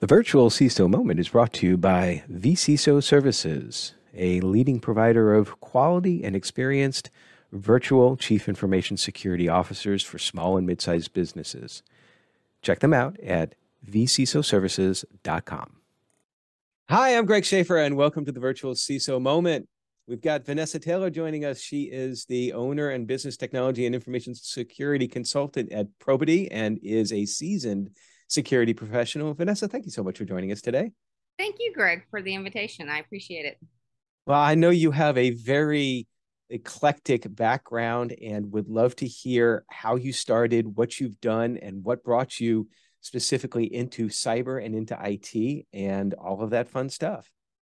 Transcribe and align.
The 0.00 0.06
virtual 0.06 0.48
CISO 0.48 0.88
moment 0.88 1.20
is 1.20 1.28
brought 1.28 1.52
to 1.52 1.66
you 1.66 1.76
by 1.76 2.22
vCISO 2.32 3.04
Services, 3.04 3.92
a 4.14 4.40
leading 4.40 4.80
provider 4.80 5.34
of 5.34 5.60
quality 5.60 6.24
and 6.24 6.34
experienced 6.34 7.10
virtual 7.52 8.16
chief 8.16 8.48
information 8.48 8.96
security 8.96 9.46
officers 9.46 10.02
for 10.02 10.18
small 10.18 10.56
and 10.56 10.66
mid-sized 10.66 11.12
businesses. 11.12 11.82
Check 12.62 12.80
them 12.80 12.94
out 12.94 13.20
at 13.20 13.56
vcisoservices.com. 13.86 15.76
Hi, 16.88 17.18
I'm 17.18 17.26
Greg 17.26 17.44
Schaefer, 17.44 17.76
and 17.76 17.94
welcome 17.94 18.24
to 18.24 18.32
the 18.32 18.40
virtual 18.40 18.72
CISO 18.72 19.20
moment. 19.20 19.68
We've 20.06 20.22
got 20.22 20.46
Vanessa 20.46 20.78
Taylor 20.78 21.10
joining 21.10 21.44
us. 21.44 21.60
She 21.60 21.82
is 21.82 22.24
the 22.24 22.54
owner 22.54 22.88
and 22.88 23.06
business 23.06 23.36
technology 23.36 23.84
and 23.84 23.94
information 23.94 24.34
security 24.34 25.06
consultant 25.06 25.70
at 25.70 25.88
Probity 25.98 26.48
and 26.50 26.80
is 26.82 27.12
a 27.12 27.26
seasoned 27.26 27.90
security 28.30 28.72
professional. 28.72 29.34
Vanessa, 29.34 29.68
thank 29.68 29.84
you 29.84 29.90
so 29.90 30.02
much 30.02 30.16
for 30.16 30.24
joining 30.24 30.52
us 30.52 30.62
today. 30.62 30.92
Thank 31.38 31.56
you, 31.58 31.72
Greg, 31.74 32.04
for 32.10 32.22
the 32.22 32.34
invitation. 32.34 32.88
I 32.88 32.98
appreciate 32.98 33.44
it. 33.44 33.58
Well, 34.26 34.40
I 34.40 34.54
know 34.54 34.70
you 34.70 34.92
have 34.92 35.18
a 35.18 35.30
very 35.30 36.06
eclectic 36.48 37.24
background 37.34 38.14
and 38.22 38.52
would 38.52 38.68
love 38.68 38.94
to 38.96 39.06
hear 39.06 39.64
how 39.68 39.96
you 39.96 40.12
started, 40.12 40.76
what 40.76 41.00
you've 41.00 41.20
done, 41.20 41.56
and 41.56 41.82
what 41.82 42.04
brought 42.04 42.38
you 42.38 42.68
specifically 43.00 43.64
into 43.64 44.08
cyber 44.08 44.64
and 44.64 44.74
into 44.74 44.96
IT 45.02 45.66
and 45.72 46.14
all 46.14 46.42
of 46.42 46.50
that 46.50 46.68
fun 46.68 46.88
stuff. 46.88 47.30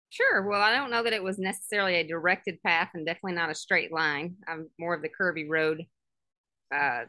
Sure. 0.09 0.47
Well, 0.47 0.59
I 0.59 0.75
don't 0.75 0.89
know 0.89 1.03
that 1.03 1.13
it 1.13 1.23
was 1.23 1.37
necessarily 1.37 1.95
a 1.95 2.07
directed 2.07 2.61
path 2.63 2.89
and 2.95 3.05
definitely 3.05 3.33
not 3.33 3.51
a 3.51 3.55
straight 3.55 3.93
line. 3.93 4.35
I'm 4.47 4.67
more 4.79 4.95
of 4.95 5.03
the 5.03 5.09
curvy 5.09 5.47
road 5.47 5.85
uh, 6.75 7.03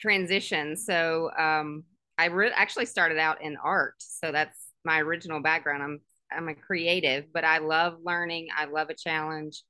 transition. 0.00 0.76
So 0.76 1.30
um, 1.38 1.84
I 2.22 2.26
re- 2.26 2.52
actually 2.54 2.86
started 2.86 3.18
out 3.18 3.42
in 3.42 3.56
art, 3.56 3.96
so 3.98 4.30
that's 4.30 4.56
my 4.84 5.00
original 5.00 5.40
background. 5.40 5.82
I'm 5.82 6.00
I'm 6.30 6.48
a 6.48 6.54
creative, 6.54 7.24
but 7.34 7.44
I 7.44 7.58
love 7.58 7.98
learning. 8.04 8.48
I 8.56 8.66
love 8.66 8.90
a 8.90 8.94
challenge, 8.94 9.62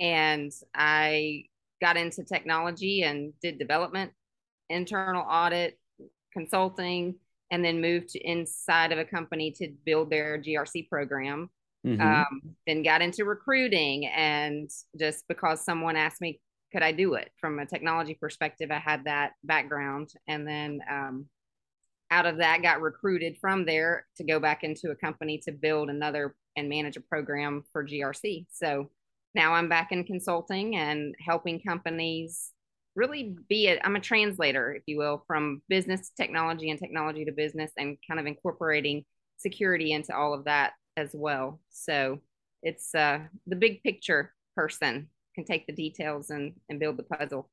and 0.00 0.50
I 0.74 1.44
got 1.80 1.96
into 1.96 2.24
technology 2.24 3.04
and 3.04 3.32
did 3.40 3.60
development, 3.60 4.10
internal 4.68 5.22
audit, 5.22 5.78
consulting, 6.32 7.14
and 7.52 7.64
then 7.64 7.80
moved 7.80 8.08
to 8.10 8.18
inside 8.18 8.90
of 8.90 8.98
a 8.98 9.04
company 9.04 9.52
to 9.52 9.72
build 9.86 10.10
their 10.10 10.36
GRC 10.36 10.88
program. 10.88 11.48
Mm-hmm. 11.86 12.02
Um, 12.02 12.56
then 12.66 12.82
got 12.82 13.02
into 13.02 13.24
recruiting, 13.24 14.08
and 14.08 14.68
just 14.98 15.28
because 15.28 15.64
someone 15.64 15.94
asked 15.94 16.20
me, 16.20 16.40
could 16.72 16.82
I 16.82 16.90
do 16.90 17.14
it 17.14 17.30
from 17.40 17.60
a 17.60 17.66
technology 17.66 18.14
perspective? 18.14 18.72
I 18.72 18.80
had 18.80 19.04
that 19.04 19.34
background, 19.44 20.10
and 20.26 20.46
then 20.46 20.80
um, 20.90 21.26
out 22.10 22.26
of 22.26 22.38
that 22.38 22.62
got 22.62 22.80
recruited 22.80 23.36
from 23.40 23.64
there 23.64 24.06
to 24.16 24.24
go 24.24 24.40
back 24.40 24.64
into 24.64 24.90
a 24.90 24.96
company 24.96 25.38
to 25.38 25.52
build 25.52 25.90
another 25.90 26.34
and 26.56 26.68
manage 26.68 26.96
a 26.96 27.00
program 27.00 27.64
for 27.72 27.84
GRC. 27.84 28.46
So 28.52 28.90
now 29.34 29.54
I'm 29.54 29.68
back 29.68 29.92
in 29.92 30.04
consulting 30.04 30.76
and 30.76 31.14
helping 31.24 31.60
companies 31.60 32.50
really 32.96 33.36
be 33.48 33.68
it. 33.68 33.80
I'm 33.84 33.96
a 33.96 34.00
translator, 34.00 34.72
if 34.74 34.82
you 34.86 34.98
will, 34.98 35.24
from 35.26 35.62
business 35.68 36.08
to 36.08 36.14
technology 36.16 36.70
and 36.70 36.78
technology 36.78 37.24
to 37.24 37.32
business 37.32 37.70
and 37.78 37.96
kind 38.08 38.18
of 38.18 38.26
incorporating 38.26 39.04
security 39.36 39.92
into 39.92 40.14
all 40.14 40.34
of 40.34 40.44
that 40.44 40.72
as 40.96 41.10
well. 41.14 41.60
So 41.70 42.20
it's 42.62 42.94
uh, 42.94 43.20
the 43.46 43.56
big 43.56 43.82
picture 43.82 44.32
person 44.56 45.08
can 45.34 45.44
take 45.44 45.66
the 45.66 45.72
details 45.72 46.30
and, 46.30 46.54
and 46.68 46.80
build 46.80 46.96
the 46.96 47.04
puzzle. 47.04 47.48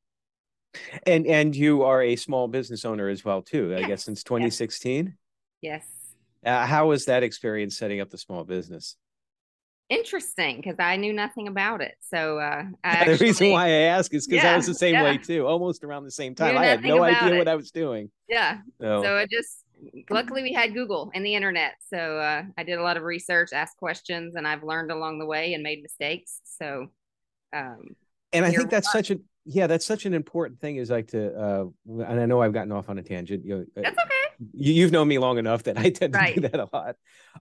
And 1.05 1.25
and 1.25 1.55
you 1.55 1.83
are 1.83 2.01
a 2.01 2.15
small 2.15 2.47
business 2.47 2.85
owner 2.85 3.09
as 3.09 3.25
well 3.25 3.41
too. 3.41 3.69
Yes. 3.69 3.83
I 3.83 3.87
guess 3.87 4.03
since 4.05 4.23
2016. 4.23 5.15
Yes. 5.61 5.85
Uh, 6.45 6.65
how 6.65 6.87
was 6.89 7.05
that 7.05 7.23
experience 7.23 7.77
setting 7.77 7.99
up 7.99 8.09
the 8.09 8.17
small 8.17 8.43
business? 8.43 8.95
Interesting, 9.89 10.57
because 10.57 10.75
I 10.79 10.97
knew 10.97 11.13
nothing 11.13 11.47
about 11.47 11.81
it. 11.81 11.95
So 12.01 12.39
uh, 12.39 12.63
actually, 12.83 13.13
the 13.17 13.25
reason 13.25 13.51
why 13.51 13.67
I 13.67 13.69
ask 13.69 14.13
is 14.13 14.27
because 14.27 14.43
yeah, 14.43 14.53
I 14.53 14.57
was 14.57 14.65
the 14.65 14.75
same 14.75 14.95
yeah. 14.95 15.03
way 15.03 15.17
too, 15.17 15.47
almost 15.47 15.83
around 15.83 16.03
the 16.03 16.11
same 16.11 16.35
time. 16.35 16.57
I 16.57 16.65
had 16.65 16.83
no 16.83 17.03
idea 17.03 17.35
it. 17.35 17.37
what 17.37 17.47
I 17.47 17.55
was 17.55 17.71
doing. 17.71 18.11
Yeah. 18.27 18.59
So, 18.81 19.01
so 19.01 19.17
it 19.17 19.29
just 19.31 19.63
luckily 20.09 20.43
we 20.43 20.51
had 20.51 20.73
Google 20.73 21.09
and 21.13 21.25
the 21.25 21.35
internet. 21.35 21.75
So 21.89 21.97
uh, 21.97 22.43
I 22.57 22.63
did 22.63 22.79
a 22.79 22.83
lot 22.83 22.97
of 22.97 23.03
research, 23.03 23.53
asked 23.53 23.77
questions, 23.77 24.35
and 24.35 24.45
I've 24.45 24.63
learned 24.63 24.91
along 24.91 25.19
the 25.19 25.25
way 25.25 25.53
and 25.53 25.63
made 25.63 25.81
mistakes. 25.81 26.41
So 26.43 26.87
um, 27.53 27.95
and 28.33 28.45
I 28.45 28.51
think 28.51 28.69
that's 28.69 28.91
such 28.91 29.09
a 29.11 29.19
yeah, 29.49 29.67
that's 29.67 29.85
such 29.85 30.05
an 30.05 30.13
important 30.13 30.59
thing. 30.59 30.75
Is 30.75 30.89
like 30.89 31.07
to, 31.07 31.33
uh, 31.33 31.65
and 32.03 32.19
I 32.19 32.25
know 32.25 32.41
I've 32.41 32.53
gotten 32.53 32.71
off 32.73 32.89
on 32.89 32.97
a 32.97 33.03
tangent. 33.03 33.45
You 33.45 33.55
know, 33.55 33.61
uh, 33.77 33.81
that's 33.81 33.97
okay. 33.97 34.49
You, 34.53 34.83
have 34.83 34.91
known 34.91 35.07
me 35.07 35.17
long 35.17 35.37
enough 35.37 35.63
that 35.63 35.77
I 35.77 35.89
tend 35.89 36.13
to 36.13 36.33
do 36.35 36.41
that 36.41 36.59
a 36.59 36.67
lot. 36.71 36.95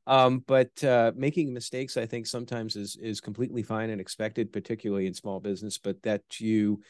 Um, 0.06 0.42
but 0.46 0.82
uh, 0.84 1.12
making 1.16 1.52
mistakes, 1.52 1.96
I 1.96 2.06
think 2.06 2.26
sometimes 2.26 2.76
is 2.76 2.96
is 2.96 3.20
completely 3.20 3.62
fine 3.62 3.90
and 3.90 4.00
expected, 4.00 4.52
particularly 4.52 5.06
in 5.06 5.14
small 5.14 5.40
business. 5.40 5.78
But 5.78 6.02
that 6.04 6.22
you 6.38 6.80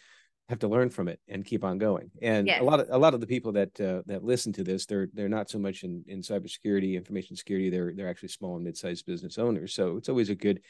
have 0.51 0.59
to 0.61 0.69
learn 0.69 0.91
from 0.91 1.09
it 1.09 1.19
and 1.29 1.45
keep 1.45 1.65
on 1.65 1.79
going. 1.79 2.11
And 2.21 2.47
yes. 2.47 2.61
a 2.61 2.65
lot 2.65 2.81
of 2.81 2.89
a 2.91 2.99
lot 2.99 3.15
of 3.15 3.21
the 3.21 3.27
people 3.27 3.53
that 3.53 3.81
uh, 3.81 4.03
that 4.07 4.23
listen 4.23 4.53
to 4.55 4.65
this, 4.65 4.85
they're 4.85 5.09
they're 5.15 5.31
not 5.31 5.49
so 5.49 5.59
much 5.59 5.83
in 5.83 6.05
in 6.07 6.21
cybersecurity, 6.21 6.95
information 6.95 7.37
security. 7.37 7.71
They're 7.71 7.95
they're 7.97 8.11
actually 8.11 8.29
small 8.29 8.57
and 8.57 8.65
mid 8.65 8.77
sized 8.77 9.07
business 9.07 9.39
owners. 9.39 9.75
So 9.75 9.97
it's 9.97 10.11
always 10.11 10.29
a 10.29 10.35
good 10.35 10.61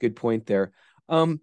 good 0.00 0.16
point 0.16 0.46
there. 0.46 0.72
Um, 1.08 1.40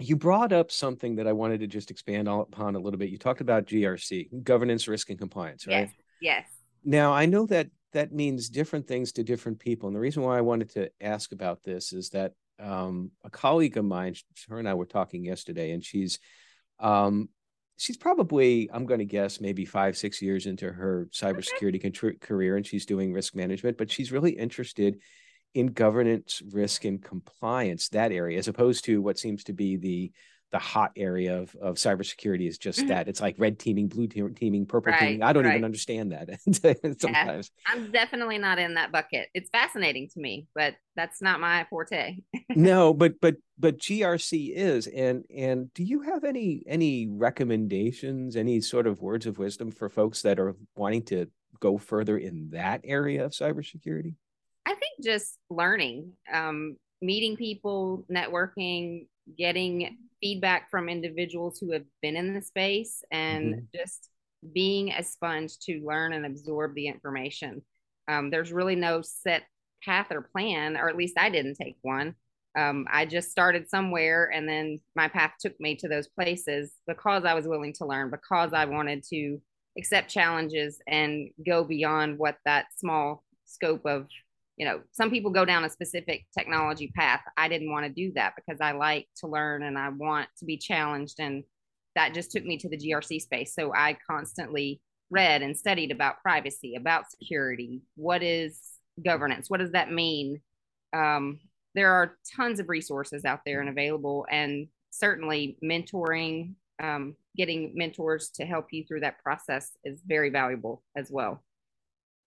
you 0.00 0.16
brought 0.16 0.52
up 0.52 0.70
something 0.70 1.16
that 1.16 1.26
I 1.26 1.32
wanted 1.32 1.60
to 1.60 1.66
just 1.66 1.90
expand 1.90 2.28
upon 2.28 2.74
a 2.74 2.78
little 2.78 2.98
bit. 2.98 3.10
You 3.10 3.18
talked 3.18 3.40
about 3.40 3.66
GRC, 3.66 4.42
governance, 4.42 4.88
risk, 4.88 5.10
and 5.10 5.18
compliance, 5.18 5.66
right? 5.66 5.88
Yes. 5.88 5.90
yes. 6.20 6.48
Now, 6.84 7.12
I 7.12 7.26
know 7.26 7.46
that 7.46 7.68
that 7.92 8.12
means 8.12 8.48
different 8.48 8.86
things 8.86 9.12
to 9.12 9.24
different 9.24 9.58
people. 9.58 9.88
And 9.88 9.96
the 9.96 10.00
reason 10.00 10.22
why 10.22 10.38
I 10.38 10.42
wanted 10.42 10.70
to 10.70 10.90
ask 11.00 11.32
about 11.32 11.62
this 11.62 11.92
is 11.92 12.10
that 12.10 12.32
um, 12.58 13.10
a 13.24 13.30
colleague 13.30 13.76
of 13.76 13.84
mine, 13.84 14.14
her 14.48 14.58
and 14.58 14.68
I 14.68 14.74
were 14.74 14.86
talking 14.86 15.24
yesterday, 15.24 15.72
and 15.72 15.84
she's 15.84 16.18
um, 16.78 17.28
she's 17.80 17.96
probably, 17.96 18.68
I'm 18.72 18.84
going 18.84 18.98
to 18.98 19.06
guess, 19.06 19.40
maybe 19.40 19.64
five, 19.64 19.96
six 19.96 20.20
years 20.20 20.46
into 20.46 20.70
her 20.70 21.08
cybersecurity 21.12 21.84
okay. 21.84 22.16
career, 22.20 22.56
and 22.56 22.66
she's 22.66 22.84
doing 22.84 23.12
risk 23.12 23.34
management, 23.34 23.78
but 23.78 23.90
she's 23.90 24.12
really 24.12 24.32
interested 24.32 24.98
in 25.54 25.68
governance, 25.68 26.42
risk, 26.52 26.84
and 26.84 27.02
compliance, 27.02 27.88
that 27.90 28.12
area, 28.12 28.38
as 28.38 28.48
opposed 28.48 28.84
to 28.84 29.02
what 29.02 29.18
seems 29.18 29.44
to 29.44 29.52
be 29.52 29.76
the 29.76 30.12
the 30.52 30.58
hot 30.58 30.90
area 30.96 31.38
of, 31.38 31.54
of 31.60 31.76
cybersecurity 31.76 32.48
is 32.48 32.58
just 32.58 32.80
mm-hmm. 32.80 32.88
that. 32.88 33.08
It's 33.08 33.20
like 33.20 33.36
red 33.38 33.58
teaming, 33.58 33.88
blue 33.88 34.08
teaming, 34.08 34.66
purple 34.66 34.92
right, 34.92 34.98
teaming. 34.98 35.22
I 35.22 35.32
don't 35.32 35.44
right. 35.44 35.52
even 35.52 35.64
understand 35.64 36.12
that 36.12 36.28
sometimes. 37.00 37.50
Yeah, 37.56 37.72
I'm 37.72 37.90
definitely 37.92 38.38
not 38.38 38.58
in 38.58 38.74
that 38.74 38.90
bucket. 38.90 39.28
It's 39.32 39.48
fascinating 39.50 40.08
to 40.14 40.20
me, 40.20 40.48
but 40.54 40.74
that's 40.96 41.22
not 41.22 41.40
my 41.40 41.66
forte. 41.70 42.16
no, 42.50 42.92
but 42.92 43.20
but 43.20 43.36
but 43.58 43.78
GRC 43.78 44.52
is. 44.54 44.86
And 44.86 45.24
and 45.34 45.72
do 45.72 45.84
you 45.84 46.00
have 46.02 46.24
any 46.24 46.64
any 46.66 47.06
recommendations, 47.08 48.36
any 48.36 48.60
sort 48.60 48.86
of 48.86 49.00
words 49.00 49.26
of 49.26 49.38
wisdom 49.38 49.70
for 49.70 49.88
folks 49.88 50.22
that 50.22 50.40
are 50.40 50.56
wanting 50.74 51.04
to 51.04 51.26
go 51.60 51.78
further 51.78 52.18
in 52.18 52.50
that 52.50 52.80
area 52.84 53.24
of 53.24 53.32
cybersecurity? 53.32 54.14
Just 55.02 55.38
learning, 55.48 56.12
um, 56.32 56.76
meeting 57.00 57.36
people, 57.36 58.04
networking, 58.10 59.06
getting 59.38 59.96
feedback 60.20 60.70
from 60.70 60.88
individuals 60.88 61.58
who 61.58 61.72
have 61.72 61.84
been 62.02 62.16
in 62.16 62.34
the 62.34 62.42
space, 62.42 63.02
and 63.10 63.54
mm-hmm. 63.54 63.64
just 63.74 64.10
being 64.52 64.90
a 64.92 65.02
sponge 65.02 65.58
to 65.60 65.84
learn 65.84 66.12
and 66.12 66.26
absorb 66.26 66.74
the 66.74 66.88
information. 66.88 67.62
Um, 68.08 68.30
there's 68.30 68.52
really 68.52 68.76
no 68.76 69.02
set 69.02 69.44
path 69.84 70.08
or 70.10 70.22
plan, 70.22 70.76
or 70.76 70.88
at 70.88 70.96
least 70.96 71.18
I 71.18 71.30
didn't 71.30 71.54
take 71.54 71.76
one. 71.82 72.14
Um, 72.58 72.86
I 72.90 73.06
just 73.06 73.30
started 73.30 73.68
somewhere, 73.68 74.30
and 74.34 74.48
then 74.48 74.80
my 74.96 75.08
path 75.08 75.32
took 75.40 75.58
me 75.60 75.76
to 75.76 75.88
those 75.88 76.08
places 76.08 76.72
because 76.86 77.24
I 77.24 77.34
was 77.34 77.46
willing 77.46 77.72
to 77.74 77.86
learn, 77.86 78.10
because 78.10 78.52
I 78.52 78.64
wanted 78.64 79.04
to 79.10 79.40
accept 79.78 80.10
challenges 80.10 80.80
and 80.88 81.30
go 81.46 81.62
beyond 81.62 82.18
what 82.18 82.38
that 82.44 82.66
small 82.76 83.22
scope 83.44 83.86
of 83.86 84.08
you 84.60 84.66
know, 84.66 84.82
some 84.92 85.08
people 85.08 85.30
go 85.30 85.46
down 85.46 85.64
a 85.64 85.70
specific 85.70 86.26
technology 86.36 86.92
path. 86.94 87.22
I 87.38 87.48
didn't 87.48 87.72
want 87.72 87.86
to 87.86 87.90
do 87.90 88.12
that 88.12 88.34
because 88.36 88.60
I 88.60 88.72
like 88.72 89.08
to 89.20 89.26
learn 89.26 89.62
and 89.62 89.78
I 89.78 89.88
want 89.88 90.28
to 90.36 90.44
be 90.44 90.58
challenged. 90.58 91.14
And 91.18 91.44
that 91.94 92.12
just 92.12 92.30
took 92.30 92.44
me 92.44 92.58
to 92.58 92.68
the 92.68 92.76
GRC 92.76 93.22
space. 93.22 93.54
So 93.54 93.72
I 93.74 93.96
constantly 94.06 94.82
read 95.08 95.40
and 95.40 95.56
studied 95.56 95.90
about 95.90 96.20
privacy, 96.20 96.74
about 96.74 97.10
security. 97.10 97.80
What 97.96 98.22
is 98.22 98.60
governance? 99.02 99.48
What 99.48 99.60
does 99.60 99.72
that 99.72 99.90
mean? 99.90 100.42
Um, 100.92 101.40
there 101.74 101.94
are 101.94 102.18
tons 102.36 102.60
of 102.60 102.68
resources 102.68 103.24
out 103.24 103.40
there 103.46 103.62
and 103.62 103.70
available, 103.70 104.26
and 104.30 104.68
certainly 104.90 105.56
mentoring, 105.64 106.52
um, 106.82 107.16
getting 107.34 107.72
mentors 107.74 108.28
to 108.34 108.44
help 108.44 108.66
you 108.72 108.84
through 108.84 109.00
that 109.00 109.22
process 109.22 109.70
is 109.84 110.02
very 110.06 110.28
valuable 110.28 110.82
as 110.94 111.10
well. 111.10 111.42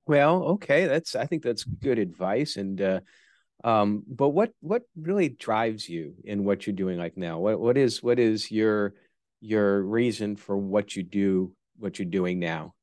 Well, 0.06 0.44
okay, 0.44 0.86
that's 0.86 1.16
I 1.16 1.26
think 1.26 1.44
that's 1.44 1.64
good 1.64 2.00
advice. 2.00 2.58
And 2.58 2.82
uh, 2.82 3.00
um, 3.64 4.04
but 4.08 4.30
what 4.30 4.52
what 4.60 4.84
really 4.96 5.30
drives 5.30 5.88
you 5.88 6.16
in 6.24 6.44
what 6.44 6.68
you're 6.68 6.76
doing 6.76 6.98
like 6.98 7.18
now? 7.18 7.40
What 7.40 7.60
what 7.60 7.78
is 7.78 8.04
what 8.04 8.20
is 8.20 8.52
your 8.52 8.94
your 9.40 9.82
reason 9.82 10.36
for 10.36 10.58
what 10.58 10.96
you 10.96 11.04
do, 11.04 11.54
what 11.78 12.00
you're 12.00 12.06
doing 12.06 12.40
now? 12.40 12.74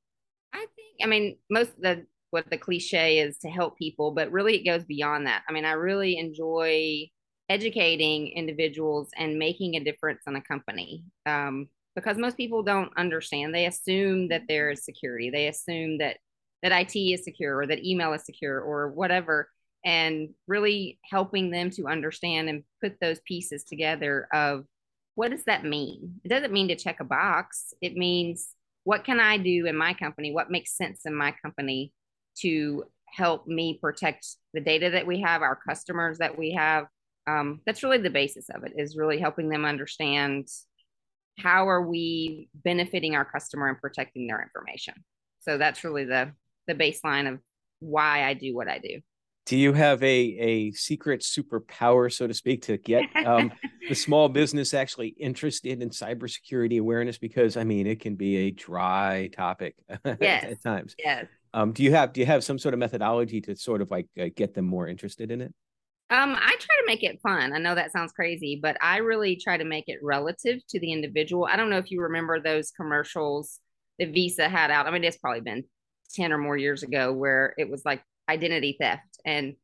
I 0.53 0.67
think 0.77 1.01
I 1.03 1.07
mean 1.07 1.37
most 1.51 1.71
of 1.71 1.83
the 1.83 2.07
what 2.31 2.49
the 2.49 2.57
cliche 2.57 3.19
is 3.19 3.37
to 3.39 3.49
help 3.49 3.77
people, 3.77 4.13
but 4.13 4.31
really 4.31 4.57
it 4.57 4.65
goes 4.65 4.85
beyond 4.85 5.27
that. 5.27 5.43
I 5.49 5.53
mean, 5.53 5.65
I 5.65 5.73
really 5.73 6.17
enjoy 6.17 7.09
educating 7.49 8.29
individuals 8.29 9.09
and 9.19 9.39
making 9.39 9.75
a 9.75 9.85
difference 9.85 10.23
in 10.27 10.37
a 10.37 10.41
company 10.41 11.05
um, 11.27 11.69
because 11.97 12.17
most 12.17 12.37
people 12.37 12.63
don't 12.63 12.97
understand. 12.97 13.53
They 13.53 13.67
assume 13.67 14.29
that 14.29 14.45
there 14.49 14.71
is 14.71 14.85
security. 14.85 15.31
They 15.31 15.49
assume 15.49 15.99
that 15.99 16.19
that 16.63 16.73
IT 16.73 16.99
is 16.99 17.25
secure 17.25 17.57
or 17.57 17.67
that 17.67 17.85
email 17.85 18.13
is 18.13 18.25
secure 18.25 18.61
or 18.61 18.89
whatever, 18.89 19.49
and 19.85 20.31
really 20.47 20.99
helping 21.11 21.51
them 21.51 21.71
to 21.71 21.89
understand 21.89 22.49
and 22.49 22.65
put 22.83 23.01
those 23.01 23.21
pieces 23.27 23.65
together 23.65 24.29
of 24.33 24.65
what 25.15 25.31
does 25.31 25.45
that 25.45 25.65
mean? 25.65 26.21
It 26.25 26.29
doesn't 26.29 26.53
mean 26.53 26.69
to 26.69 26.77
check 26.77 27.01
a 27.01 27.05
box. 27.05 27.75
It 27.81 27.97
means 27.97 28.49
what 28.85 29.05
can 29.05 29.21
I 29.21 29.37
do 29.37 29.67
in 29.67 29.77
my 29.77 29.95
company? 29.95 30.33
What 30.33 30.51
makes 30.51 30.77
sense 30.77 31.03
in 31.05 31.15
my 31.15 31.35
company 31.43 31.93
to 32.39 32.85
help 33.07 33.47
me 33.47 33.79
protect 33.81 34.27
the 34.55 34.61
data 34.61 34.91
that 34.91 35.07
we 35.07 35.21
have, 35.21 35.43
our 35.43 35.57
customers 35.57 36.19
that 36.19 36.39
we 36.39 36.53
have. 36.53 36.87
Um, 37.27 37.61
that's 37.67 37.83
really 37.83 37.99
the 37.99 38.11
basis 38.11 38.49
of 38.51 38.65
it 38.65 38.73
is 38.77 38.97
really 38.97 39.19
helping 39.19 39.49
them 39.49 39.65
understand 39.65 40.49
how 41.39 41.69
are 41.69 41.83
we 41.83 42.49
benefiting 42.55 43.15
our 43.15 43.25
customer 43.25 43.69
and 43.69 43.81
protecting 43.81 44.27
their 44.27 44.43
information. 44.43 44.95
So 45.41 45.59
that's 45.59 45.85
really 45.85 46.05
the 46.05 46.33
the 46.71 46.75
baseline 46.75 47.31
of 47.31 47.41
why 47.81 48.25
I 48.25 48.35
do 48.35 48.55
what 48.55 48.69
I 48.69 48.79
do. 48.79 49.01
Do 49.47 49.57
you 49.57 49.73
have 49.73 50.03
a 50.03 50.07
a 50.07 50.73
secret 50.73 51.23
superpower, 51.23 52.13
so 52.13 52.27
to 52.27 52.35
speak, 52.35 52.63
to 52.63 52.77
get 52.77 53.05
um, 53.27 53.51
the 53.89 53.95
small 54.07 54.29
business 54.29 54.75
actually 54.75 55.09
interested 55.09 55.83
in 55.83 55.91
cybersecurity 55.91 56.79
awareness? 56.79 57.19
Because 57.19 57.57
I 57.57 57.65
mean, 57.65 57.87
it 57.87 58.01
can 58.01 58.15
be 58.15 58.37
a 58.37 58.51
dry 58.51 59.29
topic 59.35 59.75
yes. 60.21 60.45
at 60.45 60.63
times. 60.63 60.95
Yes. 60.99 61.27
Um, 61.53 61.73
do 61.73 61.83
you 61.83 61.91
have 61.93 62.13
do 62.13 62.21
you 62.21 62.27
have 62.27 62.45
some 62.45 62.59
sort 62.59 62.75
of 62.75 62.81
methodology 62.81 63.41
to 63.41 63.57
sort 63.57 63.83
of 63.83 63.91
like 63.91 64.07
uh, 64.21 64.27
get 64.37 64.55
them 64.55 64.67
more 64.67 64.87
interested 64.87 65.31
in 65.31 65.41
it? 65.41 65.53
Um, 66.11 66.35
I 66.35 66.57
try 66.59 66.77
to 66.77 66.87
make 66.87 67.03
it 67.03 67.21
fun. 67.23 67.53
I 67.53 67.59
know 67.59 67.75
that 67.75 67.93
sounds 67.93 68.13
crazy, 68.13 68.59
but 68.61 68.77
I 68.81 68.99
really 68.99 69.37
try 69.37 69.57
to 69.57 69.65
make 69.65 69.85
it 69.87 69.99
relative 70.03 70.59
to 70.69 70.81
the 70.81 70.93
individual. 70.93 71.47
I 71.47 71.57
don't 71.57 71.71
know 71.71 71.79
if 71.79 71.91
you 71.91 72.03
remember 72.03 72.41
those 72.41 72.73
commercials 72.73 73.61
that 73.99 74.13
Visa 74.13 74.49
had 74.49 74.73
out. 74.73 74.87
I 74.87 74.91
mean, 74.91 75.05
it's 75.05 75.19
probably 75.19 75.41
been 75.41 75.65
10 76.15 76.33
or 76.33 76.39
more 76.39 76.57
years 76.57 76.83
ago 76.83 77.13
where 77.13 77.55
it 77.59 77.71
was 77.71 77.83
like 77.85 78.03
identity 78.29 78.77
theft 78.81 79.19
and 79.25 79.55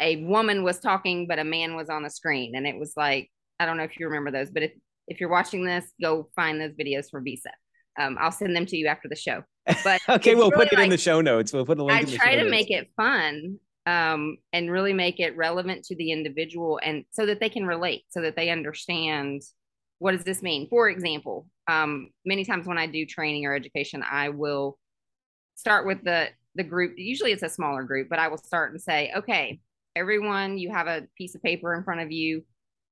a 0.00 0.24
woman 0.24 0.62
was 0.62 0.78
talking, 0.78 1.26
but 1.26 1.38
a 1.38 1.44
man 1.44 1.74
was 1.74 1.90
on 1.90 2.02
the 2.02 2.10
screen. 2.10 2.54
And 2.54 2.66
it 2.66 2.78
was 2.78 2.92
like, 2.96 3.30
I 3.58 3.66
don't 3.66 3.76
know 3.76 3.84
if 3.84 3.98
you 3.98 4.06
remember 4.06 4.30
those, 4.30 4.50
but 4.50 4.62
if, 4.62 4.72
if 5.08 5.20
you're 5.20 5.30
watching 5.30 5.64
this, 5.64 5.84
go 6.00 6.28
find 6.36 6.60
those 6.60 6.74
videos 6.74 7.10
for 7.10 7.20
Visa. 7.20 7.50
Um, 7.98 8.16
I'll 8.20 8.30
send 8.30 8.54
them 8.54 8.66
to 8.66 8.76
you 8.76 8.86
after 8.86 9.08
the 9.08 9.16
show. 9.16 9.42
But 9.82 10.00
okay, 10.08 10.34
we'll 10.34 10.50
really 10.50 10.66
put 10.66 10.72
it 10.72 10.76
like, 10.76 10.84
in 10.84 10.90
the 10.90 10.98
show 10.98 11.20
notes. 11.20 11.52
We'll 11.52 11.66
put 11.66 11.78
a 11.78 11.84
link. 11.84 12.08
I 12.08 12.16
try 12.16 12.34
to 12.36 12.42
notes. 12.42 12.50
make 12.50 12.70
it 12.70 12.90
fun 12.96 13.58
um, 13.86 14.36
and 14.52 14.70
really 14.70 14.92
make 14.92 15.18
it 15.18 15.36
relevant 15.36 15.84
to 15.86 15.96
the 15.96 16.12
individual, 16.12 16.78
and 16.82 17.04
so 17.10 17.26
that 17.26 17.40
they 17.40 17.48
can 17.48 17.66
relate, 17.66 18.04
so 18.08 18.20
that 18.20 18.36
they 18.36 18.50
understand 18.50 19.42
what 19.98 20.12
does 20.12 20.24
this 20.24 20.42
mean. 20.42 20.68
For 20.68 20.88
example, 20.88 21.48
um, 21.66 22.10
many 22.24 22.44
times 22.44 22.66
when 22.66 22.78
I 22.78 22.86
do 22.86 23.04
training 23.04 23.46
or 23.46 23.54
education, 23.54 24.04
I 24.08 24.28
will 24.28 24.78
start 25.58 25.86
with 25.86 26.04
the 26.04 26.28
the 26.54 26.64
group. 26.64 26.94
Usually, 26.96 27.32
it's 27.32 27.42
a 27.42 27.48
smaller 27.48 27.82
group, 27.82 28.08
but 28.08 28.18
I 28.18 28.28
will 28.28 28.38
start 28.38 28.72
and 28.72 28.80
say, 28.80 29.12
okay, 29.16 29.60
everyone, 29.94 30.58
you 30.58 30.70
have 30.72 30.86
a 30.86 31.06
piece 31.16 31.34
of 31.34 31.42
paper 31.42 31.74
in 31.74 31.84
front 31.84 32.00
of 32.00 32.12
you. 32.12 32.44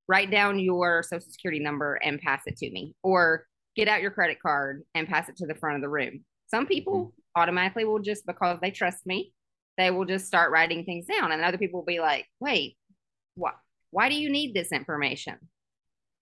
Write 0.09 0.31
down 0.31 0.59
your 0.59 1.03
social 1.03 1.29
security 1.29 1.59
number 1.59 1.95
and 1.95 2.19
pass 2.19 2.43
it 2.45 2.57
to 2.57 2.69
me, 2.69 2.93
or 3.03 3.45
get 3.75 3.87
out 3.87 4.01
your 4.01 4.11
credit 4.11 4.37
card 4.41 4.83
and 4.95 5.07
pass 5.07 5.29
it 5.29 5.37
to 5.37 5.47
the 5.47 5.55
front 5.55 5.75
of 5.75 5.81
the 5.81 5.89
room. 5.89 6.23
Some 6.47 6.65
people 6.65 6.97
mm-hmm. 6.97 7.41
automatically 7.41 7.85
will 7.85 7.99
just 7.99 8.25
because 8.25 8.59
they 8.61 8.71
trust 8.71 9.05
me, 9.05 9.33
they 9.77 9.91
will 9.91 10.05
just 10.05 10.27
start 10.27 10.51
writing 10.51 10.83
things 10.83 11.05
down. 11.05 11.31
And 11.31 11.43
other 11.43 11.57
people 11.57 11.79
will 11.79 11.85
be 11.85 11.99
like, 11.99 12.25
wait, 12.39 12.77
what 13.35 13.55
why 13.91 14.09
do 14.09 14.15
you 14.15 14.29
need 14.29 14.53
this 14.53 14.71
information? 14.71 15.35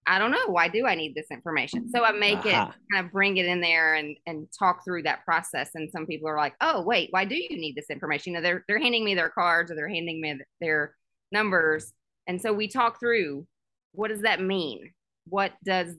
I 0.08 0.20
don't 0.20 0.32
know. 0.32 0.48
Why 0.48 0.68
do 0.68 0.86
I 0.86 0.96
need 0.96 1.16
this 1.16 1.32
information? 1.32 1.90
So 1.90 2.04
I 2.04 2.12
make 2.12 2.40
uh-huh. 2.40 2.50
it 2.70 2.94
kind 2.94 3.06
of 3.06 3.12
bring 3.12 3.38
it 3.38 3.46
in 3.46 3.60
there 3.60 3.96
and 3.96 4.16
and 4.28 4.48
talk 4.58 4.84
through 4.84 5.04
that 5.04 5.26
process. 5.26 5.72
And 5.74 5.90
some 5.92 6.06
people 6.06 6.30
are 6.30 6.38
like, 6.38 6.56
oh, 6.62 6.82
wait, 6.82 7.10
why 7.12 7.26
do 7.26 7.36
you 7.36 7.50
need 7.50 7.76
this 7.76 7.90
information? 7.90 8.34
You 8.34 8.40
know, 8.40 8.44
they're 8.44 8.64
they're 8.68 8.80
handing 8.80 9.04
me 9.04 9.16
their 9.16 9.30
cards 9.30 9.72
or 9.72 9.76
they're 9.76 9.90
handing 9.90 10.22
me 10.22 10.40
their 10.62 10.96
numbers. 11.32 11.92
And 12.28 12.42
so 12.42 12.54
we 12.54 12.68
talk 12.68 13.00
through 13.00 13.48
what 13.94 14.10
does 14.10 14.22
that 14.22 14.42
mean? 14.42 14.92
What 15.28 15.54
does 15.64 15.96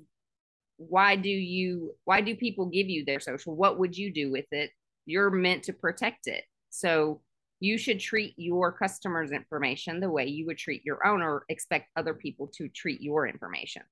why 0.77 1.17
do 1.17 1.29
you 1.29 1.95
why 2.05 2.21
do 2.21 2.37
people 2.37 2.67
give 2.67 2.89
you 2.89 3.05
their 3.05 3.21
social 3.21 3.57
what 3.57 3.79
would 3.79 3.97
you 3.97 4.13
do 4.13 4.31
with 4.31 4.45
it 4.53 4.71
you're 5.07 5.31
meant 5.31 5.63
to 5.63 5.73
protect 5.73 6.27
it 6.27 6.45
so 6.71 7.21
you 7.61 7.79
should 7.79 8.01
treat 8.01 8.35
your 8.37 8.73
customers 8.73 9.33
information 9.33 10.01
the 10.01 10.11
way 10.11 10.27
you 10.27 10.47
would 10.47 10.59
treat 10.59 10.85
your 10.85 11.07
own 11.07 11.23
or 11.23 11.45
expect 11.49 11.89
other 11.97 12.15
people 12.15 12.51
to 12.57 12.69
treat 12.69 13.01
your 13.01 13.27
information. 13.27 13.83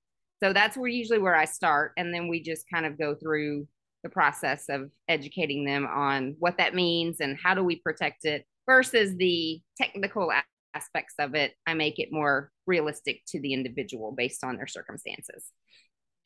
So 0.42 0.52
that's 0.52 0.76
where 0.76 0.88
usually 0.88 1.20
where 1.20 1.36
i 1.36 1.46
start 1.46 1.92
and 1.96 2.12
then 2.12 2.28
we 2.28 2.42
just 2.42 2.66
kind 2.70 2.84
of 2.84 2.98
go 2.98 3.14
through 3.14 3.66
the 4.02 4.10
process 4.10 4.68
of 4.68 4.90
educating 5.08 5.64
them 5.64 5.86
on 5.86 6.36
what 6.38 6.58
that 6.58 6.74
means 6.74 7.20
and 7.20 7.38
how 7.42 7.54
do 7.54 7.64
we 7.64 7.76
protect 7.76 8.26
it 8.26 8.44
versus 8.66 9.16
the 9.16 9.60
technical 9.76 10.30
aspects 10.74 11.14
of 11.18 11.34
it. 11.34 11.54
I 11.66 11.74
make 11.74 11.98
it 11.98 12.10
more 12.12 12.50
realistic 12.66 13.22
to 13.28 13.40
the 13.40 13.54
individual 13.54 14.12
based 14.12 14.44
on 14.44 14.56
their 14.56 14.66
circumstances. 14.66 15.44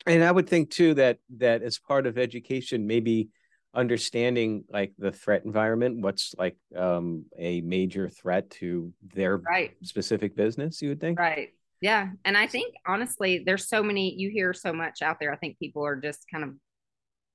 And 0.07 0.23
i 0.23 0.31
would 0.31 0.49
think 0.49 0.71
too 0.71 0.95
that 0.95 1.19
that 1.39 1.63
as 1.63 1.79
part 1.79 2.07
of 2.07 2.19
education 2.19 2.87
maybe 2.87 3.31
understanding 3.79 4.65
like 4.69 4.93
the 4.99 5.13
threat 5.13 5.45
environment 5.45 6.03
what's 6.03 6.35
like 6.37 6.57
um 6.77 7.25
a 7.39 7.61
major 7.61 8.09
threat 8.09 8.51
to 8.51 8.93
their 9.15 9.37
right. 9.37 9.77
specific 9.85 10.35
business 10.35 10.83
you 10.83 10.89
would 10.89 11.01
think 11.01 11.17
right 11.17 11.51
yeah 11.81 12.09
and 12.25 12.37
i 12.37 12.45
think 12.45 12.75
honestly 12.89 13.45
there's 13.47 13.69
so 13.69 13.81
many 13.81 14.13
you 14.17 14.31
hear 14.31 14.53
so 14.53 14.73
much 14.73 15.01
out 15.01 15.19
there 15.21 15.33
i 15.33 15.37
think 15.37 15.57
people 15.61 15.87
are 15.87 15.95
just 15.95 16.25
kind 16.29 16.43
of 16.43 16.51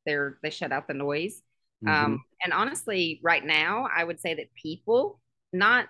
they're 0.05 0.37
they 0.43 0.49
shut 0.49 0.73
out 0.73 0.85
the 0.85 0.93
noise 0.93 1.41
mm-hmm. 1.81 2.05
um 2.05 2.21
and 2.43 2.51
honestly 2.51 3.21
right 3.23 3.45
now 3.45 3.87
i 3.95 4.03
would 4.03 4.19
say 4.19 4.33
that 4.33 4.53
people 4.53 5.21
not 5.53 5.87